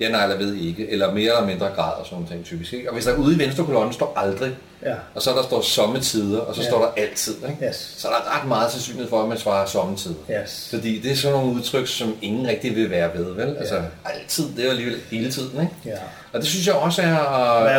[0.00, 2.72] ja, nej, eller ved ikke, eller mere eller mindre grad og sådan nogle ting typisk.
[2.72, 2.88] Ikke?
[2.90, 4.50] Og hvis der ude i venstre kolonne står aldrig,
[4.86, 4.94] Ja.
[5.14, 6.68] og så der står sommetider, og så Ja.
[6.68, 7.66] står der altid, ikke?
[7.68, 7.94] Yes.
[7.98, 10.14] så er der ret meget sandsynlighed for, at man svarer sommetider.
[10.42, 10.68] Yes.
[10.70, 13.56] Fordi det er sådan nogle udtryk, som ingen rigtig vil være ved, vel?
[13.58, 15.72] Altså, altid, det er alligevel hele tiden, ikke?
[15.86, 15.90] Ja.
[16.32, 17.16] Og det synes jeg også er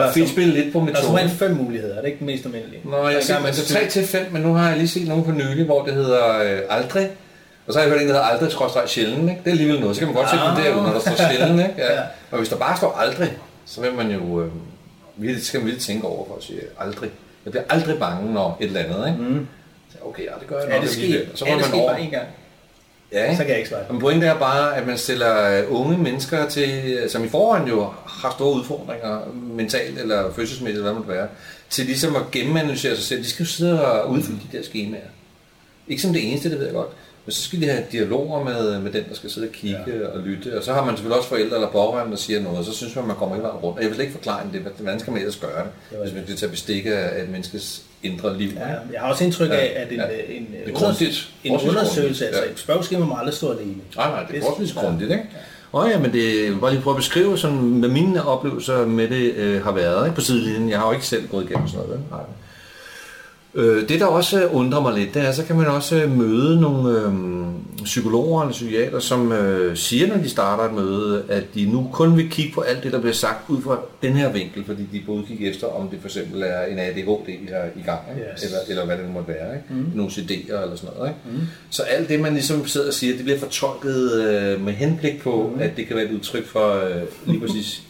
[0.08, 1.30] at, fedtspille lidt på Der er metoden.
[1.30, 2.82] fem muligheder, er det ikke den mest almindelige?
[2.86, 4.88] Nå, jeg Så kan set man altså 3 til 5, men nu har jeg lige
[4.90, 7.10] set nogen på nylig, hvor det hedder øh, aldrig.
[7.72, 9.42] Og så har jeg hørt en, der hedder aldrig skråstreg sjældent, ikke?
[9.44, 9.96] Det er alligevel noget.
[9.96, 10.56] Så kan man godt Ah.
[10.58, 11.74] det derud, når der står sjældent, ikke?
[11.78, 11.94] Ja.
[11.94, 12.02] Ja.
[12.32, 14.42] Og hvis der bare står aldrig, så vil man jo...
[14.42, 14.52] Øh,
[15.18, 17.10] virkelig, skal man virkelig tænke over for at sige aldrig.
[17.46, 19.20] Jeg bliver aldrig bange, når et eller andet, ikke?
[19.30, 19.48] Mm.
[19.92, 21.22] Så, okay, ja, det gør jeg nok det alligevel.
[21.22, 21.32] sket?
[21.32, 21.92] Og Så må det man over.
[21.92, 22.28] bare en gang?
[23.14, 23.82] Ja, Så kan jeg ikke svare.
[23.92, 27.90] Men pointen er bare, at man stiller øh, unge mennesker til, som i forvejen jo
[28.08, 31.28] har store udfordringer, mentalt eller følelsesmæssigt, eller hvad man være,
[31.70, 33.24] til ligesom at gennemanalysere sig selv.
[33.24, 35.02] De skal jo sidde og udfylde de der skemaer.
[35.88, 36.90] Ikke som det eneste, det ved jeg godt.
[37.26, 40.08] Men så skal de have dialoger med, med den, der skal sidde og kigge ja.
[40.08, 40.58] og lytte.
[40.58, 42.96] Og så har man selvfølgelig også forældre eller pårørende, der siger noget, og så synes
[42.96, 43.78] man, man kommer ikke vejen rundt.
[43.78, 44.62] Og jeg vil slet ikke forklare det.
[44.78, 47.82] Hvordan skal man ellers gøre det, Det hvis man skal tage bestik af et menneskes
[48.04, 48.50] indre liv?
[48.56, 50.04] Ja, jeg har også indtryk af, Ja, at en, ja.
[50.06, 51.30] en, en, Det er grundigt.
[51.44, 52.52] en undersøgelse, altså ja.
[52.52, 53.76] et spørgeskema må aldrig stå alene.
[53.96, 54.82] Nej, nej, det er forholdsvis ja.
[54.82, 55.24] grundigt, ikke?
[55.72, 59.08] Og ja, men det, jeg bare lige prøve at beskrive, sådan, hvad mine oplevelser med
[59.08, 60.16] det øh, har været ikke?
[60.16, 60.70] på sidelinjen.
[60.70, 62.00] Jeg har jo ikke selv gået igennem sådan noget.
[62.00, 62.10] Vel?
[62.12, 62.20] Nej.
[63.56, 66.62] Øh, det, der også undrer mig lidt, det er, så kan man også øh, møde
[66.62, 67.14] nogle øh,
[67.84, 72.18] psykologer eller psykiater, som øh, siger, når de starter et møde, at de nu kun
[72.18, 75.02] vil kigge på alt det, der bliver sagt ud fra den her vinkel, fordi de
[75.06, 78.32] både kigger efter, om det for eksempel er en ADHD, vi har i gang, ikke?
[78.34, 78.44] Yes.
[78.44, 79.66] Eller, eller hvad det nu måtte være, ikke?
[79.70, 79.92] Mm.
[79.96, 81.10] nogle CD'er eller sådan noget.
[81.10, 81.40] Ikke?
[81.40, 81.48] Mm.
[81.70, 85.52] Så alt det, man ligesom sidder og siger, det bliver fortolket øh, med henblik på,
[85.56, 85.62] mm.
[85.62, 87.84] at det kan være et udtryk for øh, lige præcis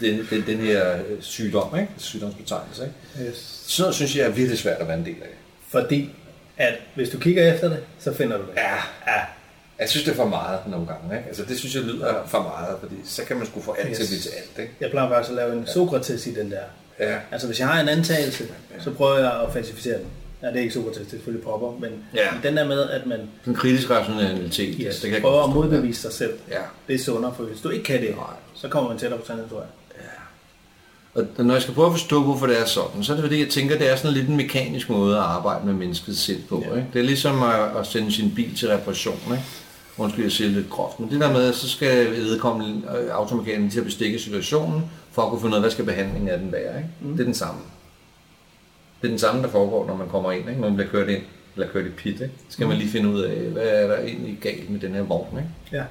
[0.00, 1.88] den, den, den her øh, sygdom, ikke?
[1.96, 2.82] sygdomsbetegnelse.
[2.82, 3.30] Ikke?
[3.30, 3.64] Yes.
[3.66, 5.28] Sådan noget synes jeg er virkelig svært at være en del af.
[5.68, 6.10] Fordi
[6.56, 8.52] at hvis du kigger efter det, så finder du det.
[8.56, 8.74] Ja.
[9.06, 9.20] ja.
[9.78, 11.16] Jeg synes, det er for meget nogle gange.
[11.16, 11.28] Ikke?
[11.28, 13.96] Altså, det synes jeg lyder for meget, fordi så kan man sgu få alt yes.
[13.96, 14.58] til at blive til alt.
[14.62, 14.72] Ikke?
[14.80, 16.62] Jeg plejer faktisk at lave en Sokrates i den der.
[17.00, 17.18] Ja.
[17.32, 18.44] Altså hvis jeg har en antagelse,
[18.80, 20.06] så prøver jeg at falsificere den.
[20.42, 22.28] Ja, det er ikke Sokrates, det er selvfølgelig popper, men Ja.
[22.42, 26.12] den der med, at man En kritisk rationalitet, yes, det kan prøver at modbevise sig
[26.12, 26.32] selv.
[26.50, 26.60] Ja.
[26.88, 28.24] Det er sundere, for hvis du ikke kan det, Nej.
[28.54, 29.68] så kommer man tættere på sandheden, tror jeg.
[31.38, 33.40] Og når jeg skal prøve at forstå, hvorfor det er sådan, så er det fordi,
[33.40, 36.64] jeg tænker, det er sådan lidt en mekanisk måde at arbejde med mennesket selv på.
[36.70, 36.76] Ja.
[36.76, 36.88] Ikke?
[36.92, 39.18] Det er ligesom at, at sende sin bil til reparation.
[39.30, 39.44] Ikke?
[39.98, 41.00] Undskyld, jeg siger lidt groft.
[41.00, 45.22] Men det der med, at så skal vedkommende øh, automekanikeren til at bestikke situationen, for
[45.22, 46.76] at kunne finde ud af, hvad skal behandlingen af den være.
[46.76, 46.88] Ikke?
[47.00, 47.10] Mm.
[47.12, 47.60] Det er den samme.
[49.02, 50.48] Det er den samme, der foregår, når man kommer ind.
[50.48, 50.60] Ikke?
[50.60, 51.22] Når man bliver kørt ind,
[51.56, 52.12] eller kørt i pit.
[52.12, 52.24] Ikke?
[52.24, 55.02] Så skal man lige finde ud af, hvad er der egentlig galt med den her
[55.02, 55.38] vogn.
[55.38, 55.50] Ikke?
[55.72, 55.84] Ja.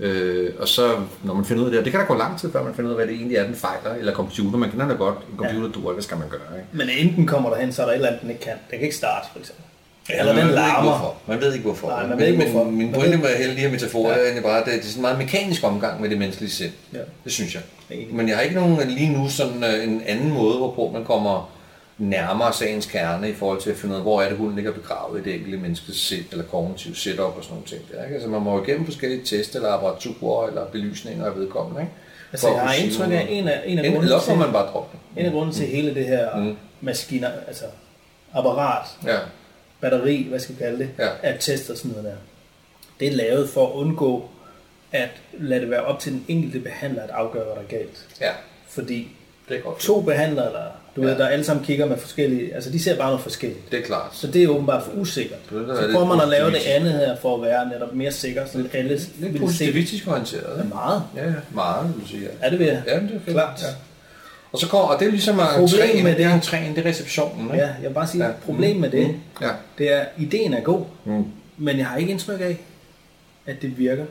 [0.00, 2.40] Øh, og så, når man finder ud af det, og det kan der gå lang
[2.40, 4.58] tid, før man finder ud af, hvad det egentlig er, den fejler, eller computer.
[4.58, 5.72] Man kender da godt, en computer ja.
[5.72, 6.40] duer, hvad skal man gøre?
[6.58, 6.68] Ikke?
[6.72, 8.52] Men enten kommer der hen, så er der et eller andet, den ikke kan.
[8.52, 9.64] Den kan ikke starte, for eksempel.
[10.10, 10.90] Eller man den ved ikke, larmer.
[10.90, 11.14] hvorfor.
[11.26, 11.88] Man ved ikke hvorfor.
[11.88, 12.70] Nej, man ved ikke, hvorfor.
[12.70, 14.18] Min Man pointe med hele de her metaforer Ja.
[14.18, 16.72] er egentlig bare, at det er sådan en meget mekanisk omgang med det menneskelige sind.
[16.92, 16.98] Ja.
[17.24, 17.62] Det synes jeg.
[17.90, 18.14] Enig.
[18.14, 21.50] Men jeg har ikke nogen lige nu sådan øh, en anden måde, hvorpå man kommer
[21.98, 24.72] nærmere sagens kerne i forhold til at finde ud af, hvor er det, hunden ligger
[24.72, 27.82] begravet i det enkelte menneskes sind, eller kognitiv setup og sådan nogle ting.
[27.92, 28.14] Der, ikke?
[28.14, 31.80] Altså man må jo igennem forskellige test, eller apparaturer, eller belysninger af vedkommende.
[31.80, 31.92] Ikke?
[32.32, 35.20] Altså, jeg at har indtryk af, en af, en af må til, man bare det.
[35.20, 36.56] en af grundene til hele det her Mm.
[36.80, 37.64] maskiner, altså
[38.34, 39.18] apparat, Ja.
[39.80, 41.08] batteri, hvad skal vi kalde det, Ja.
[41.22, 42.16] af test og sådan noget der.
[43.00, 44.28] Det er lavet for at undgå
[44.92, 48.06] at lade det være op til den enkelte behandler at afgøre, hvad der er galt.
[48.20, 48.30] ja,
[48.68, 49.08] Fordi
[49.48, 49.78] det er godt.
[49.78, 50.64] to behandlere, eller
[50.96, 51.08] du Ja.
[51.08, 53.70] ved, der alle sammen kigger med forskellige, altså de ser bare noget forskelligt.
[53.72, 54.08] Det er klart.
[54.12, 55.38] Så det er åbenbart for usikkert.
[55.50, 57.68] Det er da Så lidt prøver man at lave det andet her for at være
[57.68, 60.58] netop mere sikker, så alle Lidt vil se positivistisk orienteret.
[60.64, 60.74] ikke?
[60.74, 61.02] meget.
[61.16, 62.22] Ja, ja, meget, vil du sige.
[62.22, 62.28] Ja.
[62.46, 63.32] Er det at- Ja, det er.
[63.32, 63.62] Klart.
[63.62, 63.66] Ja.
[64.52, 66.86] Og så kommer, og det er ligesom at Problemet træne, med det det- træne, det
[66.86, 67.44] er receptionen.
[67.46, 67.56] Ikke?
[67.56, 68.30] Ja, jeg vil bare sige, Ja.
[68.30, 68.34] ja.
[68.44, 69.14] problemet med det, Mm.
[69.42, 69.48] Ja.
[69.78, 71.24] det er, at ideen er god, Mm.
[71.58, 72.58] men jeg har ikke indtryk af,
[73.46, 74.04] at det virker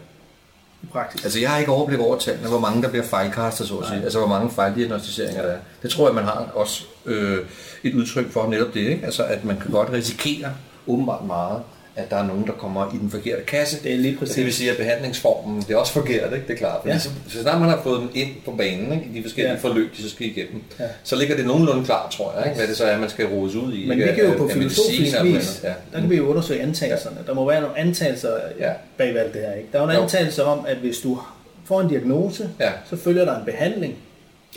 [0.83, 1.23] i praksis.
[1.23, 4.03] Altså, jeg har ikke overblik over tallene, hvor mange der bliver fejlkastet, så at sige.
[4.03, 5.57] Altså, hvor mange fejldiagnostiseringer der er.
[5.81, 7.45] Det tror jeg, man har også øh,
[7.83, 9.05] et udtryk for netop det, ikke?
[9.05, 10.49] Altså, at man kan godt risikere
[10.87, 11.61] åbenbart meget,
[11.95, 13.83] at der er nogen, der kommer i den forkerte kasse.
[13.83, 14.35] Det er lige præcis.
[14.35, 16.47] Det vil sige, at behandlingsformen, det er også forkert, ikke?
[16.47, 16.77] Det er klart.
[16.77, 16.93] Fordi Ja.
[16.93, 16.99] ja.
[16.99, 19.05] så, så snart man har fået dem ind på banen, ikke?
[19.13, 19.57] i de forskellige Ja.
[19.57, 19.69] ja.
[19.69, 20.83] forløb, de så skal igennem, Ja.
[20.83, 20.89] ja.
[21.03, 22.57] så ligger det nogenlunde klart, tror jeg, ikke?
[22.57, 23.87] hvad det så er, man skal rodes ud i.
[23.87, 24.15] Men vi ikke?
[24.15, 25.61] kan jo på filosofisk vis.
[25.63, 25.73] Ja.
[25.93, 27.17] der kan vi jo undersøge antagelserne.
[27.27, 28.71] Der må være nogle antagelser Ja.
[28.97, 29.53] bag alt det her.
[29.53, 29.69] Ikke?
[29.73, 30.01] Der er jo en Jo.
[30.01, 31.19] antagelse om, at hvis du
[31.65, 32.71] får en diagnose, Ja.
[32.89, 33.95] så følger der en behandling.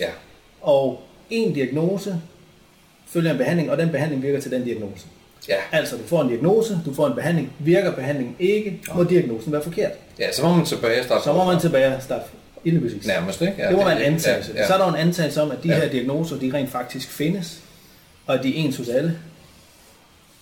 [0.00, 0.08] ja.
[0.60, 2.20] Og en diagnose
[3.08, 5.06] følger en behandling, og den behandling virker til den diagnose.
[5.48, 5.56] Ja.
[5.72, 9.62] Altså, du får en diagnose, du får en behandling, virker behandlingen ikke, må diagnosen være
[9.62, 9.90] forkert.
[10.18, 12.24] ja, så må man tilbage og starte Så må man tilbage og starte
[12.64, 13.06] lige præcis.
[13.06, 13.54] Nærmest, ikke?
[13.58, 14.52] Ja, det må være en antagelse.
[14.54, 14.66] Ja, ja.
[14.66, 15.74] Så er der en antagelse om, at de Ja.
[15.80, 17.60] her diagnoser, de rent faktisk findes,
[18.26, 19.18] og at de er ens hos alle.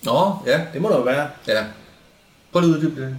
[0.03, 1.29] Nå, ja, Det må der jo være.
[1.47, 1.63] ja.
[2.51, 3.15] Prøv lige at uddybe det.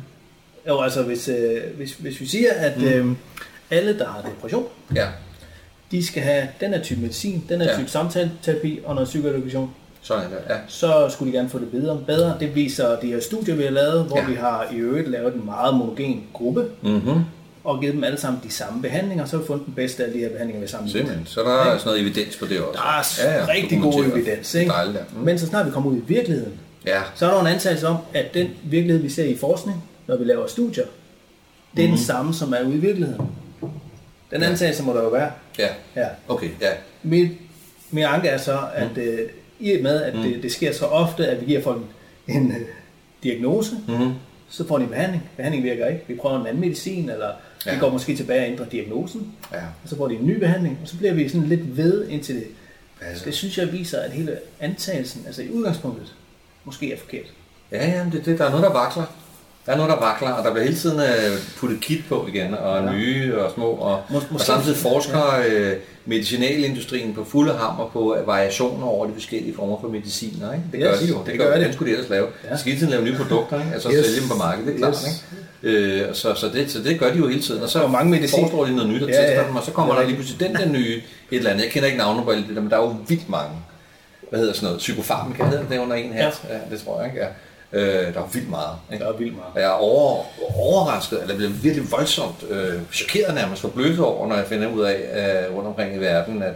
[0.69, 2.85] Jo, altså hvis, øh, hvis, hvis vi siger, at, mm.
[2.85, 3.17] øh,
[3.71, 5.07] alle, der har depression, Ja,
[5.91, 7.79] de skal have den her type medicin, den her Ja.
[7.79, 9.71] type samtaleterapi og noget psykoedukation.
[10.07, 10.39] Sådan det.
[10.51, 10.57] Ja.
[10.69, 12.01] Så skulle de gerne få det bedre.
[12.07, 12.37] bedre.
[12.41, 14.23] Det viser de her studier, vi har lavet, hvor Ja.
[14.23, 14.29] ja.
[14.29, 17.21] vi har i øvrigt lavet en meget monogen gruppe, Mm-hmm.
[17.65, 20.13] og givet dem alle sammen de samme behandlinger, så har vi fundet den bedste af
[20.13, 20.91] de her behandlinger ved sammen.
[20.91, 21.27] Simpelthen.
[21.27, 23.23] Så der er sådan noget evidens på det også.
[23.23, 24.71] Der er rigtig god evidens, ikke?
[24.71, 25.03] Dejligt, ja.
[25.19, 25.25] Mm.
[25.25, 26.53] Men så snart vi kommer ud i virkeligheden,
[26.87, 30.17] Ja, så er der en antagelse om, at den virkelighed, vi ser i forskning, når
[30.17, 30.85] vi laver studier,
[31.77, 33.27] det er den samme, som er ude i virkeligheden.
[34.31, 34.49] Den Ja.
[34.49, 35.31] antagelse må der jo være.
[35.59, 35.69] ja.
[35.97, 36.07] Ja.
[36.29, 36.69] Okay, ja.
[37.03, 37.31] Mit,
[37.91, 39.03] min anke er så, at mm.
[39.03, 39.19] øh,
[39.61, 41.83] i og med, at det, det sker så ofte, at vi giver folk
[42.29, 42.57] en øh,
[43.23, 44.13] diagnose, Mm-hmm.
[44.51, 45.23] så får de en behandling.
[45.37, 46.05] Behandling virker ikke.
[46.09, 47.71] Vi prøver en anden medicin, eller ja.
[47.71, 47.75] Ja.
[47.75, 49.59] vi går måske tilbage og ændrer diagnosen, Ja.
[49.83, 52.35] og så får de en ny behandling, og så bliver vi sådan lidt ved indtil
[52.35, 52.47] det.
[53.01, 53.25] Altså.
[53.25, 56.15] Det synes jeg viser, at hele antagelsen, altså i udgangspunktet,
[56.65, 57.25] måske er forkert.
[57.73, 59.05] Ja, ja, det, det, der er noget, der vakler.
[59.67, 62.55] Der er noget, der vakler, og der bliver hele tiden øh, puttet kit på igen,
[62.55, 62.91] og Ja.
[62.91, 62.93] ja.
[62.99, 63.71] nye og små.
[63.71, 65.73] Og, Mås- og samtidig forsker øh,
[66.07, 70.53] medicinalindustrien på fulde hammer på variationer over de forskellige former for mediciner.
[70.53, 70.65] Ikke?
[70.73, 71.19] Det gør Yes, de jo.
[71.19, 71.61] det Det, gør gør de.
[71.61, 71.65] de.
[71.65, 72.27] Den skulle de ellers lave.
[72.45, 72.49] Ja.
[72.49, 72.55] Ja.
[72.55, 73.71] De skal hele lave nye produkter, ikke?
[73.75, 74.07] altså Yes.
[74.07, 74.95] sælge dem på markedet, det er klart.
[74.95, 75.25] Yes.
[75.63, 75.79] Ikke?
[75.79, 77.63] Øh, så, så, det, så det gør de jo hele tiden.
[77.63, 79.47] Og så Og mange medicin- foreslår de noget nyt og Ja, tester ja.
[79.49, 81.03] dem, og så kommer Det er der lige pludselig den der nye et
[81.39, 81.63] eller andet.
[81.65, 83.57] Jeg kender ikke navnet på alt det der, men der er jo vildt mange
[84.31, 86.55] hvad hedder sådan noget, psykofarmaka hedder det under en hat, ja.
[86.55, 87.27] ja det tror jeg ikke, ja.
[87.81, 88.75] Øh, der er vildt meget.
[88.93, 89.05] Ikke?
[89.05, 89.51] Der er vildt meget.
[89.55, 90.25] Jeg er over,
[90.57, 94.81] overrasket, eller bliver virkelig voldsomt øh, chokeret nærmest for blødt over, når jeg finder ud
[94.81, 94.97] af
[95.51, 96.55] øh, rundt omkring i verden, at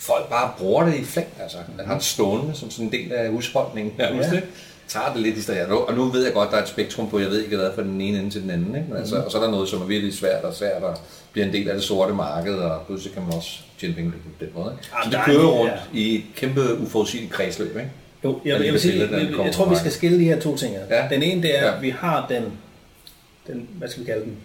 [0.00, 1.58] folk bare bruger det i flæng, altså.
[1.78, 4.34] At har det stående som sådan en del af husholdningen nærmest, Ja.
[4.34, 4.40] ja.
[4.88, 5.66] tager det lidt i stedet.
[5.68, 7.70] Og nu ved jeg godt, at der er et spektrum på, jeg ved ikke hvad
[7.74, 8.74] fra den ene ende til den anden.
[8.74, 8.86] Ikke?
[8.88, 10.96] Men altså, og så er der noget, som er virkelig svært og svært og
[11.32, 14.16] bliver en del af det sorte marked, og pludselig kan man også tjene penge på
[14.40, 14.72] den måde.
[14.72, 14.88] Ikke?
[14.92, 15.98] Jamen, Så det er kører rundt ja.
[15.98, 17.76] i et kæmpe uforudsigeligt kredsløb.
[17.76, 17.90] Ikke?
[18.24, 20.56] Jo, jeg, jeg, vil sige, jeg, kommer jeg tror, vi skal skille de her to
[20.56, 20.74] ting.
[20.90, 21.08] Ja.
[21.10, 21.76] Den ene, det er, Ja.
[21.76, 22.42] at vi har den,
[23.46, 24.36] den, hvad skal vi kalde den,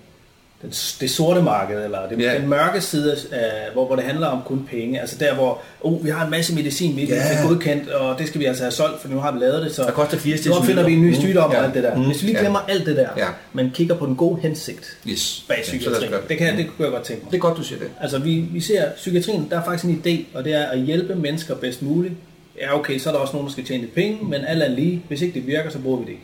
[0.61, 2.37] den det sorte marked, eller den, Ja.
[2.37, 5.01] den mørke side, af, hvor, hvor det handler om kun penge.
[5.01, 7.21] Altså der, hvor oh, vi har en masse medicin, vi ikke Ja.
[7.35, 7.47] yeah.
[7.49, 9.75] godkendt, og det skal vi altså have solgt, for nu har vi lavet det.
[9.75, 11.63] Så Der koster fire nu finder vi en ny Mm, sygdom og ja.
[11.63, 11.95] alt det der.
[11.95, 12.41] Mm, Hvis vi lige ja.
[12.43, 13.27] glemmer alt det der, Ja.
[13.53, 15.45] men kigger på den gode hensigt Yes.
[15.47, 17.31] bag Ja, psykiatrien, gøre det, kan, det kunne jeg godt tænke mig.
[17.31, 17.87] Det er godt, du siger det.
[18.01, 21.15] Altså, vi, vi ser psykiatrien, der er faktisk en idé, og det er at hjælpe
[21.15, 22.13] mennesker bedst muligt.
[22.59, 24.67] Ja, okay, så er der også nogen, der skal tjene lidt penge, men alt er
[24.67, 25.03] lige.
[25.07, 26.23] Hvis ikke det virker, så bruger vi det ikke.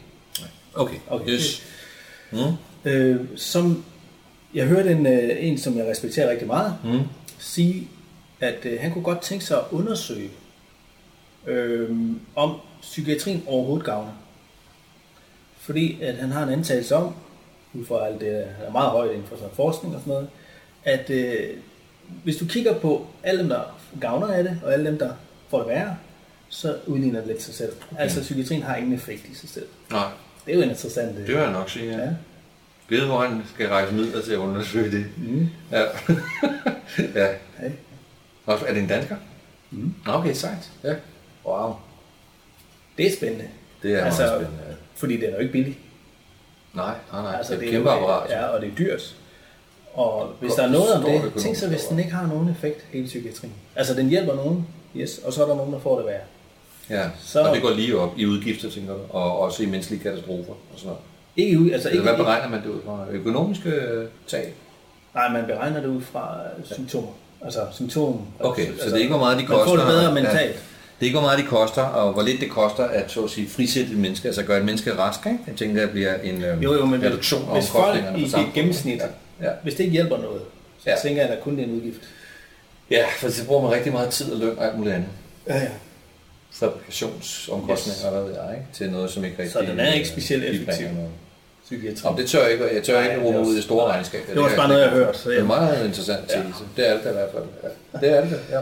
[0.73, 0.95] Okay.
[1.07, 1.29] Okay.
[1.31, 1.63] Yes.
[2.31, 2.37] Mm.
[2.85, 3.83] Øh, som
[4.53, 6.99] jeg hørte en, øh, en, som jeg respekterer rigtig meget, Mm.
[7.39, 7.87] sige,
[8.39, 10.29] at øh, han kunne godt tænke sig at undersøge,
[11.47, 11.89] øh,
[12.35, 14.11] om psykiatrien overhovedet gavner.
[15.57, 17.15] Fordi at han har en antagelse om,
[17.73, 20.27] ud fra alt det, han er meget højt inden for sådan forskning og sådan noget,
[20.83, 21.49] at øh,
[22.23, 25.13] hvis du kigger på alle dem, der gavner af det, og alle dem, der
[25.49, 25.97] får det værre,
[26.53, 27.71] så udligner det lidt sig selv.
[27.91, 28.01] Okay.
[28.01, 29.65] Altså psykiatrien har ingen effekt i sig selv.
[29.91, 30.07] Nej,
[30.45, 31.11] Det er jo en interessant...
[31.11, 32.03] øh, det vil jeg nok sige, ja.
[32.03, 32.09] ja.
[32.89, 35.05] Ved, hvor han skal rejse midler til at undersøge det.
[35.17, 35.47] Mm.
[35.71, 35.81] Ja.
[37.21, 37.27] ja.
[37.57, 37.71] Hey.
[38.47, 39.15] Er det en dansker?
[39.71, 39.93] Mm.
[40.05, 40.71] Nå, Okay, sejt.
[40.83, 40.95] Ja.
[41.45, 41.73] Wow.
[42.97, 43.47] Det er spændende.
[43.83, 44.63] Det er Altså, meget spændende.
[44.69, 44.73] ja.
[44.95, 45.77] Fordi det er jo ikke billigt.
[46.73, 47.35] Nej, nej, nej.
[47.37, 48.29] Altså, det er et kæmpe apparat.
[48.29, 49.15] Ja, og det er dyrt.
[49.93, 52.85] Og hvis der er noget om det, tænk så, hvis den ikke har nogen effekt,
[52.91, 53.53] hele psykiatrien.
[53.75, 56.21] Altså, den hjælper nogen, yes, og så er der nogen, der får det værre.
[56.89, 60.03] Ja, Så- og det går lige op i udgifter, tænker du, og også i menneskelige
[60.03, 61.01] katastrofer og sådan noget.
[61.35, 63.05] Ikke altså Ikke, Hvad beregner man det ud fra?
[63.11, 64.53] Økonomiske øh, tab?
[65.15, 67.07] nej, man beregner det ud fra øh, symptomer.
[67.45, 68.21] Altså symptom.
[68.39, 69.77] Okay, altså, så det er ikke, hvor meget de Man får koster.
[69.77, 70.13] det bedre Ja.
[70.13, 70.55] mentalt.
[70.99, 73.29] Det er ikke, hvor meget de koster, og hvor lidt det koster at så at
[73.29, 75.19] sige, frisætte et menneske, altså gøre et menneske rask.
[75.25, 75.37] Ikke?
[75.47, 78.23] Jeg tænker, at bliver en øh, Jo, jo, men reduktion af hvis folk omkostningerne i
[78.23, 78.55] det samfundet.
[78.55, 79.01] gennemsnit,
[79.41, 79.49] Ja.
[79.63, 80.41] hvis det ikke hjælper noget,
[80.83, 80.95] så Ja.
[81.03, 82.01] tænker jeg, at der kun det er en udgift.
[82.91, 85.09] ja, for så bruger man rigtig meget tid og løn og alt muligt andet.
[85.47, 85.67] Ja, ja.
[86.51, 88.11] Fabrikationsomkostninger, yes.
[88.13, 88.65] hvad ved jeg, ikke?
[88.73, 89.53] til noget, som ikke rigtig...
[89.53, 90.87] Så den er ikke specielt effektiv.
[91.63, 92.07] Psykiatri.
[92.07, 93.93] Om det tør jeg ikke, jeg tør ikke også- ud i store nej.
[93.95, 94.25] regnskaber.
[94.27, 95.17] Det var også bare noget, jeg har hørt.
[95.17, 96.37] Så Det er meget interessant Ja.
[96.39, 96.43] ja.
[96.77, 97.43] Det er det i hvert fald.
[97.63, 97.99] Ja.
[98.07, 98.59] Det er det, ja.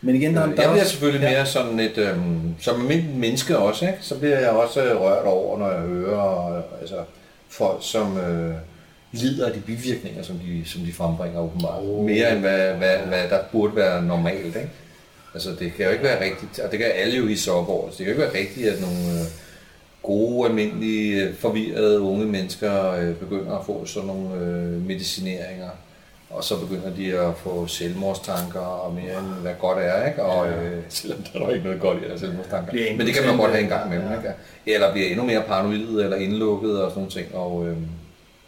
[0.00, 1.30] men igen, der, der Jeg er bliver selvfølgelig ja.
[1.30, 3.98] mere sådan et, øhm, som almindelig menneske også, ikke?
[4.00, 6.96] så bliver jeg også øh, rørt over, når jeg hører øh, altså,
[7.48, 8.54] folk, som øh,
[9.12, 11.82] lider af de bivirkninger, som de, som de frembringer åbenbart.
[11.82, 12.04] Oh.
[12.04, 14.46] Mere end hvad, hvad, hvad der burde være normalt.
[14.46, 14.70] Ikke?
[15.34, 17.94] Altså det kan jo ikke være rigtigt, og det kan alle jo op over, så
[17.98, 19.26] det kan jo ikke være rigtigt, at nogle øh,
[20.02, 25.70] gode, almindelige, forvirrede unge mennesker øh, begynder at få sådan nogle øh, medicineringer,
[26.30, 30.22] og så begynder de at få selvmordstanker og mere end hvad godt er, ikke?
[30.22, 32.72] Og øh, selvom der er jo ikke noget godt i at have selvmordstanker.
[32.96, 33.96] Men det kan man godt have en gang ja.
[33.96, 34.32] imellem, ikke?
[34.66, 37.76] Eller bliver endnu mere paranoid eller indlukket og sådan nogle ting, og, øh,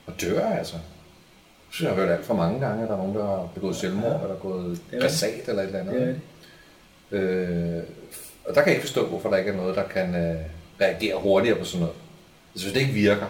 [0.07, 0.74] og dør altså.
[0.76, 3.49] Jeg synes, jeg har hørt alt for mange gange, at der er nogen, der har
[3.55, 4.22] begået selvmord, Ja.
[4.22, 5.95] eller gået græsat eller et eller andet.
[5.95, 6.20] Det er det.
[7.12, 7.82] Øh,
[8.44, 10.36] og der kan jeg ikke forstå, hvorfor der ikke er noget, der kan øh,
[10.80, 11.94] reagere hurtigere på sådan noget.
[12.54, 13.26] Jeg synes, det ikke virker.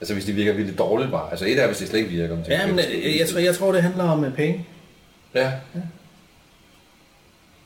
[0.00, 1.30] Altså hvis de virker virkelig dårligt bare.
[1.30, 2.34] Altså et er, hvis det slet ikke virker.
[2.36, 4.66] men Ja, men tænker, øh, jeg, tror, jeg tror, det handler om øh, penge.
[5.34, 5.52] Ja.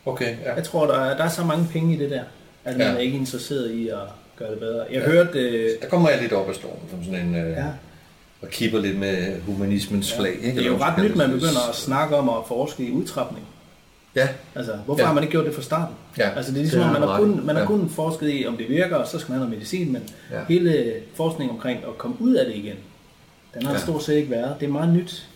[0.06, 0.54] Okay, ja.
[0.54, 2.22] Jeg tror, der er, der er så mange penge i det der,
[2.64, 2.92] at man Ja.
[2.92, 3.96] er ikke interesseret i at
[4.36, 4.84] gøre det bedre.
[4.92, 5.38] Jeg hørte...
[5.38, 7.34] Øh, Der kommer jeg lidt op af stolen, som sådan en...
[7.34, 7.64] Øh, ja,
[8.42, 10.32] Og kipper lidt med humanismens flag.
[10.42, 10.58] Ikke?
[10.58, 11.40] det er jo ret nyt, man det.
[11.40, 13.46] begynder at snakke om at forske i udtrapning.
[14.16, 15.06] Ja, Altså, hvorfor Ja.
[15.06, 15.94] har man ikke gjort det fra starten?
[16.18, 17.66] Ja, Altså, det er ligesom, det har man har, kun, man har Ja.
[17.68, 20.40] kun forsket i, om det virker, og så skal man have noget medicin, men Ja.
[20.48, 22.76] hele forskningen omkring at komme ud af det igen,
[23.54, 23.78] den har Ja.
[23.78, 24.56] stort set ikke været.
[24.60, 25.28] Det er meget nyt.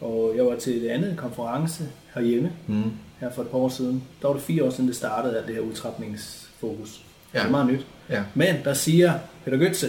[0.00, 2.82] Og jeg var til det andet konference herhjemme, mm.
[3.20, 4.02] her for et par år siden.
[4.22, 7.00] Der var det fire år siden, det startede, at det her udtrapningsfokus.
[7.34, 7.38] Ja.
[7.38, 7.86] Det er meget nyt.
[8.10, 8.22] ja.
[8.34, 9.12] Men der siger
[9.44, 9.86] Peter Götze,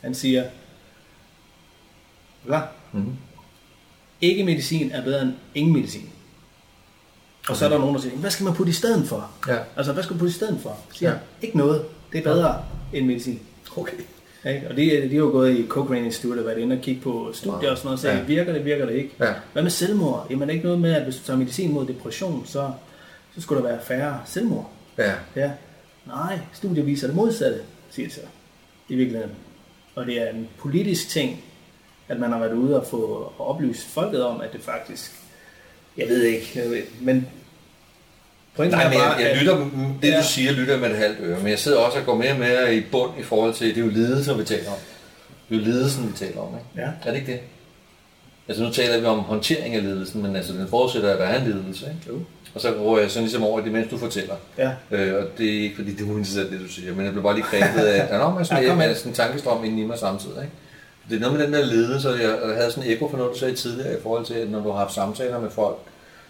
[0.00, 0.44] han siger,
[2.44, 2.60] hvad?
[2.92, 3.16] Mm.
[4.20, 6.08] Ikke medicin er bedre end ingen medicin.
[7.48, 9.30] Og så er der nogen, der siger, hvad skal man putte i stedet for?
[9.48, 9.56] Ja.
[9.76, 10.78] Altså, hvad skal du putte i stedet for?
[10.92, 11.14] Så siger Ja.
[11.16, 11.46] ja.
[11.46, 11.84] ikke noget.
[12.12, 13.40] Det er bedre end medicin.
[13.76, 13.96] Okay.
[14.48, 14.66] Ikke?
[14.70, 17.30] Og de, de har jo gået i Cochrane Institute og været inde og kigge på
[17.34, 18.20] studier og sådan noget, og sagde, Ja.
[18.22, 18.26] ja.
[18.26, 19.10] virker det, virker det ikke?
[19.20, 19.32] Ja.
[19.52, 20.26] Hvad med selvmord?
[20.30, 22.70] Jamen er ikke noget med, at hvis du tager medicin mod depression, så,
[23.34, 24.70] så skulle der være færre selvmord.
[24.98, 25.12] Ja.
[25.36, 25.50] Ja.
[26.06, 27.58] Nej, studier viser det modsatte,
[27.90, 28.20] siger det så.
[28.88, 29.34] I virkeligheden.
[29.94, 31.44] Og det er en politisk ting,
[32.08, 35.12] at man har været ude og få oplyst folket om, at det faktisk...
[35.96, 37.26] Jeg ved ikke, men...
[38.58, 39.56] Pointen Nej, er men jeg, jeg lytter,
[40.02, 40.18] det Ja.
[40.18, 42.38] du siger, lytter med et halvt øre, men jeg sidder også og går mere og
[42.38, 44.76] mere i bund i forhold til, det er jo lidelser, vi taler om.
[45.48, 46.86] Det er jo lidelsen, vi taler om, ikke?
[46.88, 47.08] Ja.
[47.08, 47.40] Er det ikke det?
[48.48, 51.40] Altså nu taler vi om håndtering af lidelsen, men altså den forudsætter, at der er
[51.40, 51.98] en lidelse, ikke?
[52.18, 52.20] Jo.
[52.54, 54.34] Og så går jeg sådan ligesom over i det, mens du fortæller.
[54.58, 54.70] Ja.
[54.90, 57.22] Øh, og det er ikke fordi, det er uinteressant, det du siger, men jeg blev
[57.24, 58.94] bare lige grebet af, at nå, men sådan, Ja, med.
[58.94, 60.36] sådan en tankestrøm ind i mig samtidig.
[60.42, 60.52] Ikke?
[61.10, 63.16] Det er noget med den der ledelse, og jeg, jeg havde sådan en ekko for
[63.16, 65.76] noget, du sagde tidligere, i forhold til, at når du har haft samtaler med folk,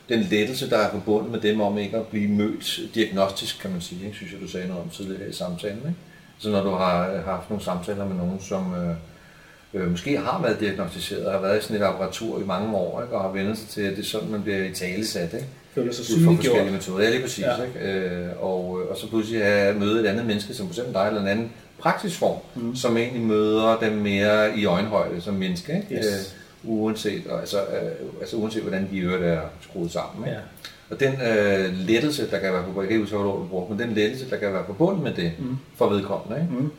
[0.09, 3.81] den lettelse, der er forbundet med dem om ikke at blive mødt diagnostisk, kan man
[3.81, 4.17] sige, ikke?
[4.17, 5.79] synes jeg, du sagde noget om tidligere i samtalen.
[5.79, 5.95] Ikke?
[6.39, 10.61] Så når du har haft nogle samtaler med nogen, som øh, øh, måske har været
[10.61, 13.15] diagnostiseret, og har været i sådan et apparatur i mange år, ikke?
[13.15, 15.35] og har vendt sig til, at det er sådan, man bliver i tale sat.
[15.35, 15.47] Ikke?
[15.75, 17.05] føler sig ud fra forskellige metoder.
[17.05, 17.45] Ja, lige præcis.
[17.45, 17.63] Ja.
[17.63, 18.07] Ikke?
[18.07, 20.81] Øh, og, og så pludselig have møde et andet menneske, som f.eks.
[20.95, 22.77] dig, eller en anden praksisform, mm.
[22.77, 25.85] som egentlig møder dem mere i øjenhøjde som menneske.
[25.91, 26.07] Ikke?
[26.07, 26.37] Yes.
[26.69, 30.25] Uanset, og altså, øh, altså uanset hvordan de øvrigt er skruet sammen.
[30.25, 30.37] Ikke?
[30.37, 30.43] Ja.
[30.91, 33.95] Og den øh, lettelse, der kan være forbundet, jeg kan ikke du brugte, men den
[33.95, 35.57] lettelse, der kan være forbundet med det mm.
[35.77, 36.55] for vedkommende, ikke?
[36.55, 36.71] Mm.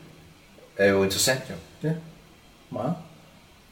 [0.76, 1.88] er jo interessant jo.
[1.88, 1.94] Ja.
[2.70, 2.94] Meget.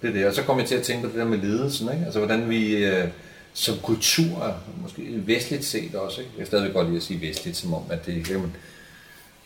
[0.03, 0.27] Det er det.
[0.27, 2.05] Og så kommer jeg til at tænke på det der med ledelsen, ikke?
[2.05, 3.09] Altså hvordan vi øh,
[3.53, 6.33] som kultur, måske vestligt set også, ikke?
[6.37, 8.53] Jeg er stadigvæk godt lide at sige vestligt, som om, at det kan man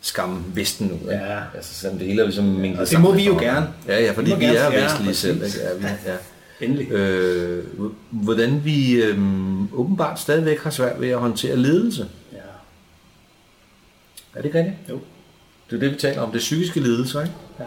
[0.00, 1.24] skamme Vesten ud, ikke?
[1.24, 1.40] Ja.
[1.54, 3.68] Altså sådan det hele er ligesom minklet Og det må vi jo gerne.
[3.88, 5.18] Ja, ja, fordi Vi vi, er ja, vestlige præcis.
[5.18, 5.58] selv, ikke?
[5.58, 6.16] Ja, vi, ja.
[6.62, 6.90] Endelig.
[6.92, 7.64] Øh,
[8.10, 9.18] hvordan vi øh,
[9.72, 12.08] åbenbart stadigvæk har svært ved at håndtere ledelse.
[12.32, 12.38] Ja.
[14.34, 14.76] Er det ikke rigtigt?
[14.88, 15.00] Jo.
[15.70, 16.32] Det er det, vi taler om.
[16.32, 17.32] Det psykiske ledelse, ikke?
[17.58, 17.64] Ja.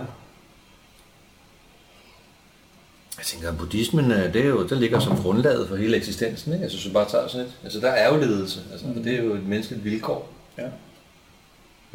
[3.17, 6.53] Jeg tænker, at buddhismen, øh, det er jo, der ligger som grundlaget for hele eksistensen.
[6.53, 6.63] Ikke?
[6.63, 8.59] Altså, du bare tager sådan et, altså, der er jo ledelse.
[8.71, 9.03] Altså, mm.
[9.03, 10.69] Det er jo et menneskeligt vilkår, Ja.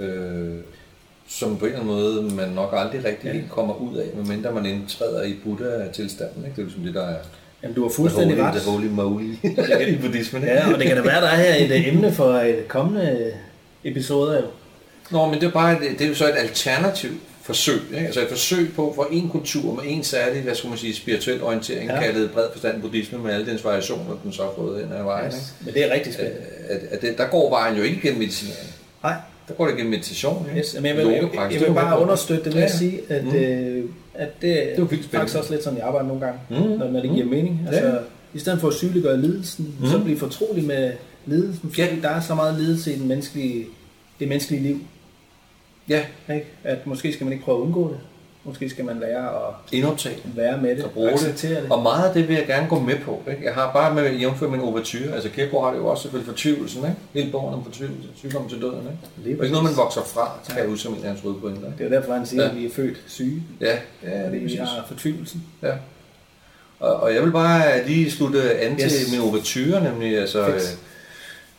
[0.04, 0.60] øh,
[1.30, 3.32] som på en eller anden måde, man nok aldrig rigtig Ja.
[3.32, 6.44] helt kommer ud af, medmindre man indtræder i Buddha-tilstanden.
[6.44, 6.50] Ikke?
[6.56, 7.16] Det er jo ligesom det, der er
[7.62, 8.60] Jamen, du har the fuldstændig holy, ret.
[8.62, 9.34] the holy moly
[9.94, 10.42] i buddhismen.
[10.42, 10.54] Ikke?
[10.54, 13.32] Ja, og det kan da være, der er her et øh, emne for et kommende
[13.84, 14.46] episoder jo.
[15.10, 17.10] Nå, men det er, bare, det er jo så et alternativ
[17.42, 17.80] forsøg.
[17.94, 18.06] Ikke?
[18.06, 21.42] Altså et forsøg på for en kultur med en særlig, hvad skulle man sige, spirituel
[21.42, 22.00] orientering, ja.
[22.00, 25.26] Kaldet bred forstand buddhisme med alle dens variationer, den så har fået ind ad vejen.
[25.26, 25.36] Ikke?
[25.64, 26.40] Men det er rigtig spændende.
[26.68, 28.68] at, at det, der går vejen jo ikke gennem medicinering.
[29.02, 29.14] Nej,
[29.50, 30.46] Der går det gennem meditation.
[30.58, 33.00] yes, men jeg vil, jeg, jeg det vil bare understøtte det ved Ja, at sige,
[33.08, 33.34] at, Mm.
[33.34, 33.84] øh,
[34.14, 36.56] at det, vildt er faktisk også lidt sådan, jeg arbejder nogle gange, Mm.
[36.56, 37.60] når, når det giver mening.
[37.68, 37.92] Altså, Ja.
[38.34, 39.86] I stedet for at sygeliggøre lidelsen, Mm.
[39.86, 40.92] så blive fortrolig med
[41.26, 41.88] lidelsen, fordi Ja.
[42.02, 43.66] der er så meget lidelse i den menneskelige,
[44.20, 44.78] det menneskelige liv.
[45.88, 46.02] Ja,
[46.34, 46.46] Ikke?
[46.64, 47.98] At måske skal man ikke prøve at undgå det.
[48.44, 51.38] Måske skal man lære at indoptage være med det, og bruge det.
[51.42, 51.66] det.
[51.70, 53.22] Og meget af det vil jeg gerne gå med på.
[53.30, 53.44] Ikke?
[53.44, 55.14] Jeg har bare med jævnfør min overtyre.
[55.14, 56.78] Altså Kierkegaard har det jo også selvfølgelig fortvivlelsen.
[56.84, 56.96] Ikke?
[57.12, 58.78] Hele bogen om fortvivlelse, sygdom til døden.
[58.78, 58.88] Ikke?
[59.16, 61.20] Lige Det er ikke noget, man vokser fra, kan jeg huske som en af hans
[61.20, 61.66] hovedpointer.
[61.66, 61.78] Ikke?
[61.84, 62.48] Det er derfor, han siger, Ja.
[62.50, 63.42] at vi er født syge.
[63.60, 63.66] Ja,
[64.02, 65.44] ja, det er vi har fortvivlelsen.
[65.62, 65.72] Ja.
[66.80, 69.10] Og, og jeg vil bare lige slutte an til Yes.
[69.12, 70.60] min overtyre, nemlig altså, øh,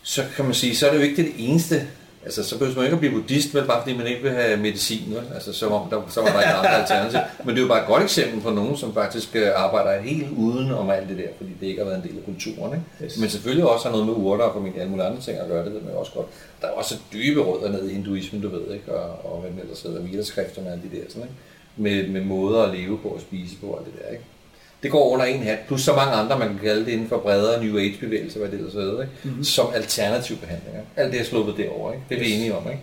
[0.04, 1.88] så kan man sige, så er det jo ikke det eneste.
[2.26, 4.58] Altså, så behøver man ikke at blive buddhist, vel, bare fordi man ikke vil have
[4.58, 5.24] medicin, vel?
[5.34, 7.24] Altså, som om der, så var der ikke andre alternativer.
[7.46, 10.28] Men det er jo bare et godt eksempel på nogen, som faktisk øh, arbejder helt
[10.38, 13.06] uden om alt det der, fordi det ikke har været en del af kulturen, ikke?
[13.06, 13.18] Yes.
[13.18, 15.66] Men selvfølgelig også har noget med urter og familie alle mulige andre ting at gøre,
[15.66, 16.28] det ved man jo også godt.
[16.62, 18.96] Der er også dybe rødder ned i hinduismen, du ved, ikke?
[18.96, 21.36] Og, og hvad den ellers hedder, Vita-skrifterne og alle de der, sådan, ikke?
[21.76, 24.24] Med, med måder at leve på og spise på og alt det der, ikke?
[24.84, 27.18] Det går under en hat, plus så mange andre, man kan kalde det inden for
[27.18, 29.14] bredere New Age-bevægelser, hvad det ellers hedder, ikke?
[29.24, 29.44] Mm-hmm.
[29.44, 30.82] som alternativ behandlinger.
[30.96, 32.04] Alt det er sluppet derover, ikke?
[32.10, 32.30] det er yes.
[32.30, 32.68] vi enige om.
[32.68, 32.82] Ikke?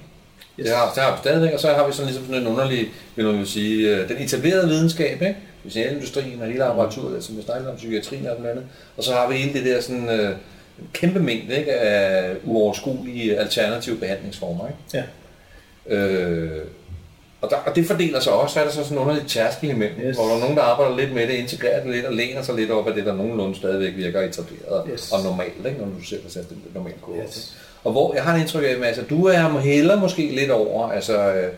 [0.61, 0.67] Yes.
[0.67, 2.89] Det, har, det har vi stadigvæk, og så har vi sådan, ligesom sådan en underlig,
[3.17, 5.37] vil man jo sige, øh, den etablerede videnskab, ikke?
[5.61, 8.65] specialindustrien og hele apparaturet, som vi snakker om psykiatrien og andet.
[8.97, 10.37] Og så har vi hele det der sådan, øh,
[10.93, 14.69] kæmpe mængde ikke, af uoverskuelige alternative behandlingsformer.
[14.69, 15.07] Ikke?
[15.91, 15.97] Ja.
[15.97, 16.65] Øh,
[17.41, 19.71] og, der, og det fordeler sig også, så er der så sådan en underlig tærskel
[19.71, 20.17] imellem, yes.
[20.17, 22.55] Hvor der er nogen, der arbejder lidt med det, integrerer det lidt og læner sig
[22.55, 25.13] lidt op af det, der nogenlunde stadigvæk virker etableret Yes.
[25.13, 25.79] og normalt, ikke?
[25.79, 27.23] når du selv har sat det normalt kurve.
[27.23, 27.55] Yes.
[27.85, 30.89] Og hvor jeg har en indtryk af, at altså, du er heller måske lidt over,
[30.91, 31.53] altså, øh,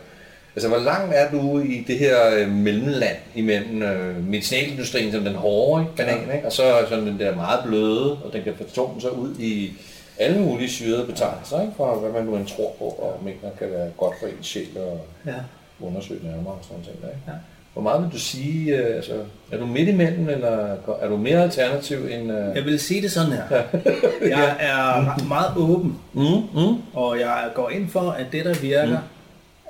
[0.55, 5.35] altså hvor langt er du i det her øh, mellemland imellem øh, medicinalindustrien, som den
[5.35, 6.45] hårde ikke, banan, ikke?
[6.47, 9.73] og så sådan den der meget bløde, og den kan fortone sig ud i
[10.19, 11.73] alle mulige syrede betegnelser, ikke?
[11.77, 14.67] for hvad man nu end tror på, og mener kan være godt for ens sjæl
[14.77, 15.33] og Ja.
[15.81, 16.95] Undersøge nærmere og sådan noget.
[17.15, 17.23] Ikke?
[17.27, 17.33] Ja.
[17.73, 19.13] Hvor meget vil du sige, øh, altså,
[19.51, 22.31] er du midt imellem, eller er du mere alternativ end...
[22.31, 22.55] Øh...
[22.55, 23.43] Jeg vil sige det sådan her.
[24.37, 26.21] Jeg er meget åben, Mm,
[26.53, 26.75] mm.
[26.93, 28.97] og jeg går ind for, at det, der virker,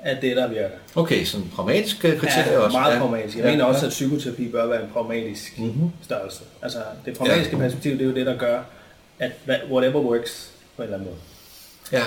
[0.02, 0.68] er det, der virker.
[0.96, 2.78] Okay, sådan pragmatiske kriterier Ja, også.
[2.78, 3.36] meget pragmatisk.
[3.36, 3.86] Jeg Ja, mener også, ja.
[3.86, 5.90] at psykoterapi bør være en pragmatisk Mhm.
[6.02, 6.42] størrelse.
[6.62, 7.62] Altså, det pragmatiske Ja.
[7.62, 8.60] perspektiv, det er jo det, der gør,
[9.18, 9.30] at
[9.70, 11.20] whatever works på en eller anden måde.
[12.02, 12.06] Ja.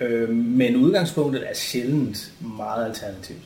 [0.00, 3.38] Øh, men udgangspunktet er sjældent meget alternativt.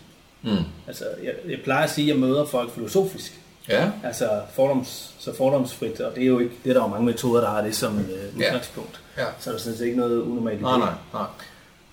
[0.42, 0.50] Mm.
[0.86, 3.40] Altså, jeg, jeg plejer at sige, at jeg møder folk filosofisk.
[3.68, 3.90] Ja.
[4.04, 7.40] Altså fordoms, så fordomsfrit, og det er jo ikke, det er der jo mange metoder,
[7.40, 8.46] der har det som øh, Ja.
[8.48, 9.00] udgangspunkt.
[9.16, 9.24] Ja.
[9.40, 11.26] Så er der sådan set ikke noget unormalt Nej, nej, nej.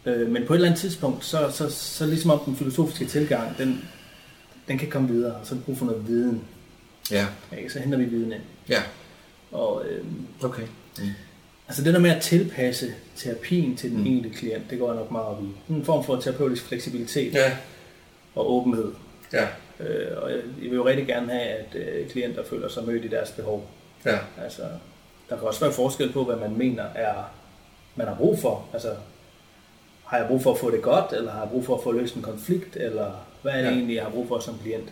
[0.05, 3.58] Øh, men på et eller andet tidspunkt, så, så, så ligesom om den filosofiske tilgang,
[3.58, 3.86] den,
[4.68, 6.41] den kan komme videre, og så brug for noget viden.
[7.12, 7.26] Ja.
[7.58, 7.70] Ikke?
[7.74, 8.41] Så henter vi viden ind.
[8.70, 8.82] Ja.
[9.51, 10.05] Og, øh,
[10.43, 10.64] Okay.
[10.99, 11.03] Mm.
[11.68, 14.05] Altså det der med at tilpasse terapien til den Mm.
[14.05, 15.74] enkelte klient, det går jeg nok meget op i.
[15.74, 17.57] En form for terapeutisk fleksibilitet Ja.
[18.36, 18.91] og åbenhed.
[19.34, 19.47] Ja.
[19.80, 23.05] Øh, og jeg, jeg vil jo rigtig gerne have, at øh, klienter føler sig mødt
[23.05, 23.68] i deres behov.
[24.05, 24.18] Ja.
[24.43, 24.61] Altså,
[25.30, 27.13] der kan også være forskel på, hvad man mener er,
[27.95, 28.65] man har brug for.
[28.74, 28.95] Altså,
[30.05, 31.91] har jeg brug for at få det godt, eller har jeg brug for at få
[31.91, 33.11] løst en konflikt, eller
[33.41, 33.70] hvad er det Ja.
[33.70, 33.76] ja.
[33.76, 34.89] egentlig, jeg har brug for som klient?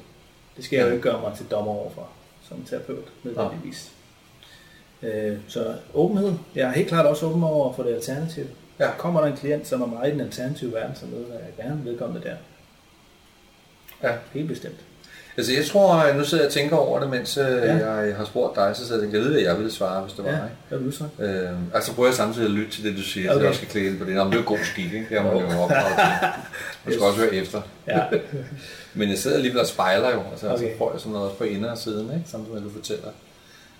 [0.58, 0.94] Det skal jeg jo Ja.
[0.96, 2.08] ikke gøre mig til dommer overfor,
[2.50, 3.92] som terapeut, nødvendigvis.
[5.04, 6.34] Øh, så åbenhed.
[6.56, 8.48] Jeg er helt klart også åben over for det alternative.
[8.80, 8.88] Ja.
[8.98, 11.86] Kommer der en klient, som er meget i den alternative verden, så møder jeg gerne
[11.86, 12.36] vedkommende der.
[14.04, 14.16] Ja.
[14.34, 14.76] Helt bestemt.
[15.38, 17.76] Altså jeg tror, at nu sidder jeg og tænker over det, mens ja.
[17.78, 17.92] Ja.
[17.94, 20.02] jeg har spurgt dig, så sidder jeg og tænker, jeg ved, hvad jeg ville svare,
[20.02, 20.50] hvis det var Ja, mig.
[20.70, 21.04] hvad vil du så?
[21.20, 23.36] Øh, altså prøver jeg samtidig at lytte til det, du siger, okay.
[23.36, 24.16] så jeg også skal klæde ind på det.
[24.16, 25.06] Nå, men det er god skik, ikke?
[25.10, 26.28] Det har man jo opdraget til.
[26.86, 27.62] Man skal også høre efter.
[27.88, 28.04] Ja.
[28.94, 30.72] Men jeg sidder alligevel og spejler jo, altså, okay.
[30.72, 32.30] så får jeg sådan noget også på indersiden, ikke?
[32.30, 33.10] samtidig med, at du fortæller.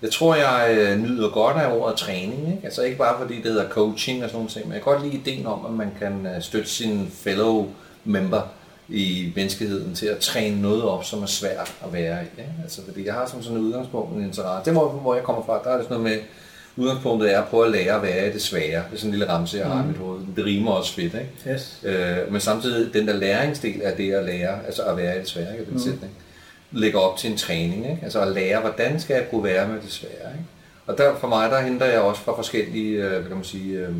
[0.02, 2.52] Jeg tror, jeg øh, nyder godt af ordet træning.
[2.54, 2.60] Ikke?
[2.64, 5.14] Altså ikke bare fordi det hedder coaching og sådan noget, men jeg kan godt lide
[5.14, 7.66] ideen om, at man kan øh, støtte sin fellow
[8.04, 8.42] member
[8.88, 12.40] i menneskeheden til at træne noget op, som er svært at være i.
[12.40, 12.52] Ikke?
[12.62, 14.64] Altså, fordi jeg har som sådan et udgangspunkt en interesse.
[14.70, 16.22] Det hvor, hvor jeg kommer fra, der er det sådan noget med,
[16.84, 18.82] udgangspunktet er at prøve at lære at være i det svære.
[18.90, 20.20] Det er sådan en lille ramse, jeg har i mit hoved.
[20.36, 21.54] Det rimer også fedt, ikke?
[21.54, 21.80] Yes.
[21.84, 25.28] Øh, men samtidig, den der læringsdel af det at lære, altså at være i det
[25.28, 25.70] svære, ikke?
[25.70, 26.12] Den sætning,
[26.72, 28.00] lægger op til en træning, ikke?
[28.02, 30.32] altså at lære, hvordan skal jeg kunne være med det svære.
[30.32, 30.44] Ikke?
[30.86, 33.78] Og der, for mig, der henter jeg også fra forskellige, øh, hvad kan man sige,
[33.78, 33.94] øh,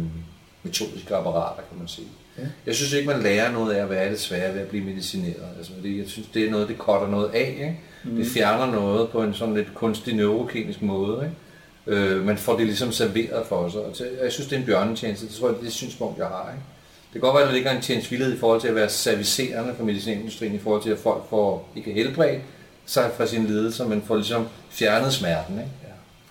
[0.62, 2.08] metodiske apparater, kan man sige.
[2.38, 2.42] Ja.
[2.66, 5.46] Jeg synes ikke, man lærer noget af at være det svære ved at blive medicineret.
[5.58, 7.48] Altså, fordi jeg synes, det er noget, det cutter noget af.
[7.48, 7.80] Ikke?
[8.04, 8.16] Mm.
[8.16, 11.24] Det fjerner noget på en sådan lidt kunstig neurokemisk måde.
[11.86, 12.00] Ikke?
[12.00, 13.80] Øh, man får det ligesom serveret for sig.
[13.80, 15.26] Og til, jeg synes, det er en bjørnetjeneste.
[15.26, 16.50] Det tror jeg, det er det synspunkt, jeg har.
[16.52, 16.62] Ikke?
[17.12, 19.74] Det kan godt være, at der ligger en tjenestvillighed i forhold til at være servicerende
[19.76, 22.42] for medicinindustrien, i forhold til at folk får ikke helbredt
[22.86, 25.54] sig fra sine lidelser, men får ligesom fjernet smerten.
[25.58, 25.70] Ikke?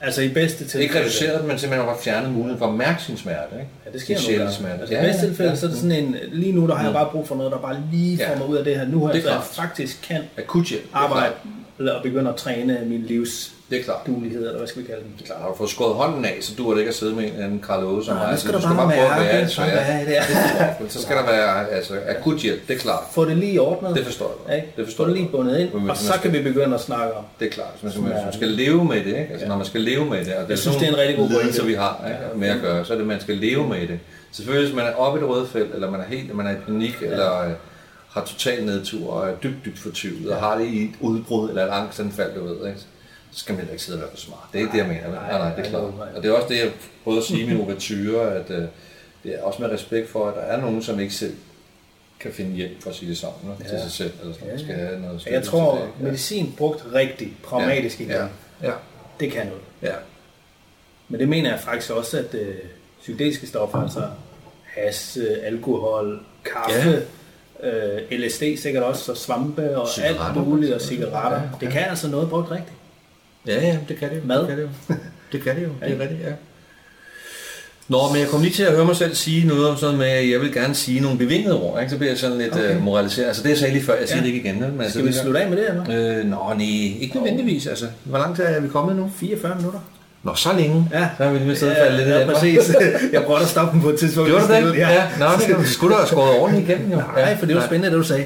[0.01, 0.83] Altså i bedste tilfælde.
[0.83, 3.55] Ikke reduceret den, men simpelthen har fjernet muligheden for at mærke sin smerte.
[3.55, 3.67] Ikke?
[3.85, 4.79] Ja, det sker Sin nogle sjælesmerte.
[4.81, 7.09] Altså, i bedste tilfælde, så er det sådan en, lige nu der har jeg bare
[7.11, 8.37] brug for noget, der bare lige får Ja.
[8.37, 8.87] mig ud af det her.
[8.87, 11.33] Nu her, Det så jeg faktisk kan Akut arbejde
[11.79, 14.07] og begynde at træne min livs Det er klart.
[14.07, 15.13] dulighed, eller hvad skal vi kalde den?
[15.17, 15.39] Det er klart.
[15.41, 17.83] Har du fået skåret hånden af, så duer det ikke at sidde med en Karl
[17.83, 18.39] Aage som Nej, mig.
[18.39, 20.91] Så skal du du skal bare bare prøve at være så er det?
[20.91, 23.03] Så skal der være altså, akut hjælp, det er klart.
[23.11, 23.95] Få det lige ordnet.
[23.95, 24.55] Det forstår jeg.
[24.55, 24.73] Ikke?
[24.77, 26.81] Det forstår Få det lige bundet ind, Men og så skal- kan vi begynde at
[26.81, 27.23] snakke om.
[27.39, 29.17] Det er klart, hvis man, hvis man, skal leve med det, ikke?
[29.31, 29.47] Altså, Ja.
[29.47, 31.29] når man skal leve med det, og det Jeg synes, det er en rigtig god
[31.29, 31.65] pointe.
[31.65, 32.39] vi har ikke?
[32.39, 33.99] med at gøre, så er det, at man skal leve med det.
[34.31, 36.51] Selvfølgelig, hvis man er oppe i det røde felt, eller man er helt, man er
[36.51, 37.05] i panik, ja.
[37.07, 37.51] eller øh,
[38.09, 41.65] har total nedtur, og er dybt, dybt fortvivlet, og har det i et udbrud, eller
[41.65, 42.79] et angstanfald, du ved, ikke?
[43.35, 44.39] Så skal man heller ikke sidde og være for smart.
[44.53, 45.03] Det er ikke det, jeg mener.
[45.03, 45.11] vel?
[45.11, 45.97] Nej, nej, det er nej, klart.
[45.97, 46.07] nej.
[46.15, 46.71] Og det er også det, jeg
[47.03, 48.63] prøvede at sige i min ouverture, at øh,
[49.23, 51.35] det er også med respekt for, at der er nogen, som ikke selv
[52.19, 53.65] kan finde hjælp for at sige det sammen ja.
[53.65, 53.81] til Ja.
[53.81, 54.59] sig selv, eller sådan, Ja, ja.
[54.63, 55.81] skal have noget Jeg tror, det.
[55.83, 55.93] ikke?
[56.03, 58.25] medicin brugt rigtigt, pragmatisk igen, ja.
[58.63, 58.71] ja.
[59.19, 59.61] det kan noget.
[59.81, 59.93] ja.
[61.09, 62.55] Men det mener jeg faktisk også, at øh,
[62.99, 64.01] psykedeliske stoffer, altså
[64.63, 67.03] has, øh, alkohol, kaffe,
[67.63, 67.97] ja.
[67.97, 70.23] øh, LSD sikkert også, og svampe og Cigaretter.
[70.25, 71.37] alt muligt, og cigaretter.
[71.37, 71.49] Ja, ja.
[71.65, 72.73] Det kan altså noget brugt rigtigt.
[73.47, 74.21] Ja, ja, det kan det jo.
[74.25, 74.39] Mad.
[74.39, 74.95] Det kan det jo.
[75.31, 75.67] Det kan det jo.
[75.81, 76.01] Det er Ja.
[76.01, 76.31] rigtigt, ja.
[77.87, 80.05] Nå, men jeg kom lige til at høre mig selv sige noget om sådan med,
[80.07, 81.91] at jeg vil gerne sige nogle bevingede ord, ikke?
[81.91, 82.75] så bliver jeg sådan lidt okay.
[82.75, 83.27] Uh, moraliseret.
[83.27, 84.27] Altså det jeg sagde lige før, jeg siger Ja.
[84.27, 84.59] det ikke igen.
[84.59, 86.19] Men altså, Skal vi det- slutte af med det, eller?
[86.19, 86.65] Øh, nå, nej,
[86.99, 87.67] ikke nødvendigvis.
[87.67, 89.11] Altså, hvor langt er vi kommet nu?
[89.19, 89.79] 44 minutter.
[90.23, 90.89] Nå, så længe.
[90.93, 91.09] Ja.
[91.17, 92.75] Så har vi lige stedet faldet lidt ja, præcis.
[93.13, 94.29] Jeg prøvede at stoppe den på et tidspunkt.
[94.29, 94.77] Gjorde du det?
[94.77, 94.89] Ja.
[94.93, 95.03] Ja.
[95.19, 95.25] Nå,
[95.59, 96.97] det skulle du have skåret ordentligt igennem, jo.
[97.15, 97.67] Nej, for det var Ja.
[97.67, 98.25] spændende, det du sagde.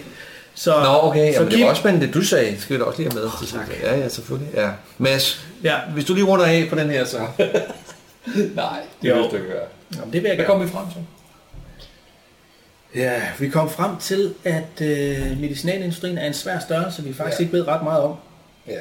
[0.59, 2.51] Så, Nå, okay, så Jamen, det var også spændende, det du sagde.
[2.51, 3.29] Det skal vi da også lige have med.
[3.39, 3.63] til sidst.
[3.83, 4.53] Ja, ja, selvfølgelig.
[4.55, 4.69] Ja.
[4.97, 7.17] Mads, Ja, hvis du lige runder af på den her, så...
[8.55, 9.15] Nej, det Jo.
[9.15, 9.65] vil du ikke gøre.
[9.95, 11.01] Jamen, det vil jeg Hvad kom vi frem til?
[12.95, 17.43] Ja, vi kom frem til, at øh, medicinalindustrien er en svær størrelse, vi faktisk Ja.
[17.43, 17.47] ja.
[17.47, 18.15] ikke ved ret meget om.
[18.67, 18.79] Ja.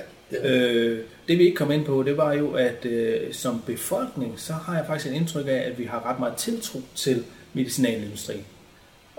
[0.48, 0.98] Øh,
[1.28, 4.76] det vi ikke kom ind på, det var jo, at øh, som befolkning, så har
[4.76, 8.44] jeg faktisk et indtryk af, at vi har ret meget tiltro til medicinalindustrien.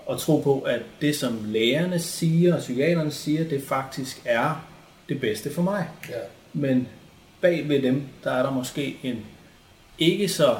[0.09, 4.65] Og tro på, at det som lægerne siger og psykiaterne siger, det faktisk er
[5.09, 5.87] det bedste for mig.
[6.09, 6.15] Ja.
[6.53, 6.87] Men
[7.41, 9.25] bag ved dem, der er der måske en
[9.99, 10.57] ikke så,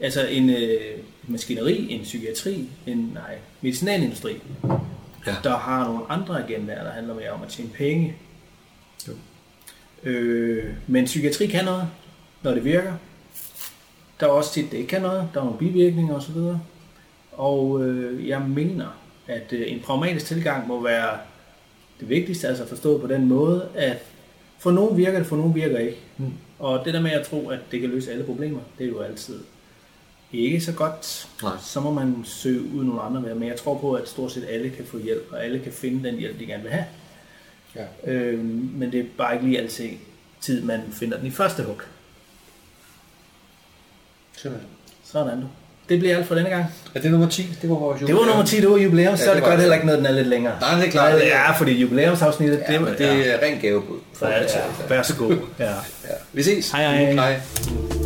[0.00, 0.80] altså en øh,
[1.28, 4.36] maskineri, en psykiatri, en nej, medicinalindustri,
[5.26, 5.36] Ja.
[5.44, 8.16] der har nogle andre agendaer, der handler mere om at tjene penge.
[9.08, 9.12] Jo.
[10.02, 11.88] Øh, men psykiatri kan noget,
[12.42, 12.92] når det virker.
[14.20, 15.28] Der er også tit, det ikke kan noget.
[15.34, 16.36] Der er nogle bivirkninger osv.
[17.32, 18.86] Og øh, jeg mener,
[19.26, 21.18] at øh, en pragmatisk tilgang må være
[22.00, 24.02] det vigtigste, altså forstået på den måde, at
[24.58, 25.98] for nogen virker det, for nogen virker ikke.
[26.18, 26.32] Mm.
[26.58, 29.00] Og det der med at tro, at det kan løse alle problemer, det er jo
[29.00, 29.38] altid
[30.32, 31.28] ikke så godt.
[31.42, 31.52] Nej.
[31.62, 33.34] Så må man søge ud nogle andre med.
[33.34, 36.08] Men jeg tror på, at stort set alle kan få hjælp, og alle kan finde
[36.08, 36.84] den hjælp, de gerne vil have.
[37.76, 38.12] Ja.
[38.12, 39.90] Øh, men det er bare ikke lige altid
[40.40, 41.82] tid, man finder den i første hug.
[44.36, 44.70] Simpelthen.
[45.04, 45.46] Sådan du.
[45.90, 46.64] Det bliver alt for denne gang.
[46.94, 47.56] Er det nummer 10?
[47.62, 49.42] Det var vores Det var nummer 10, det var jubilæum, så Ja, er det det
[49.42, 49.60] var godt det.
[49.60, 50.52] heller ikke noget, den er lidt længere.
[50.60, 51.20] Nej, det er klart.
[51.20, 53.96] Ja, fordi jubilæumsafsnittet, Ja, det, det er rent gavebud.
[54.22, 54.44] ja, ja,
[54.88, 55.36] vær så god.
[55.58, 55.64] Ja.
[55.64, 55.70] Ja.
[56.32, 56.70] Vi ses.
[56.70, 57.12] Hej, hej.
[57.12, 57.99] Hej.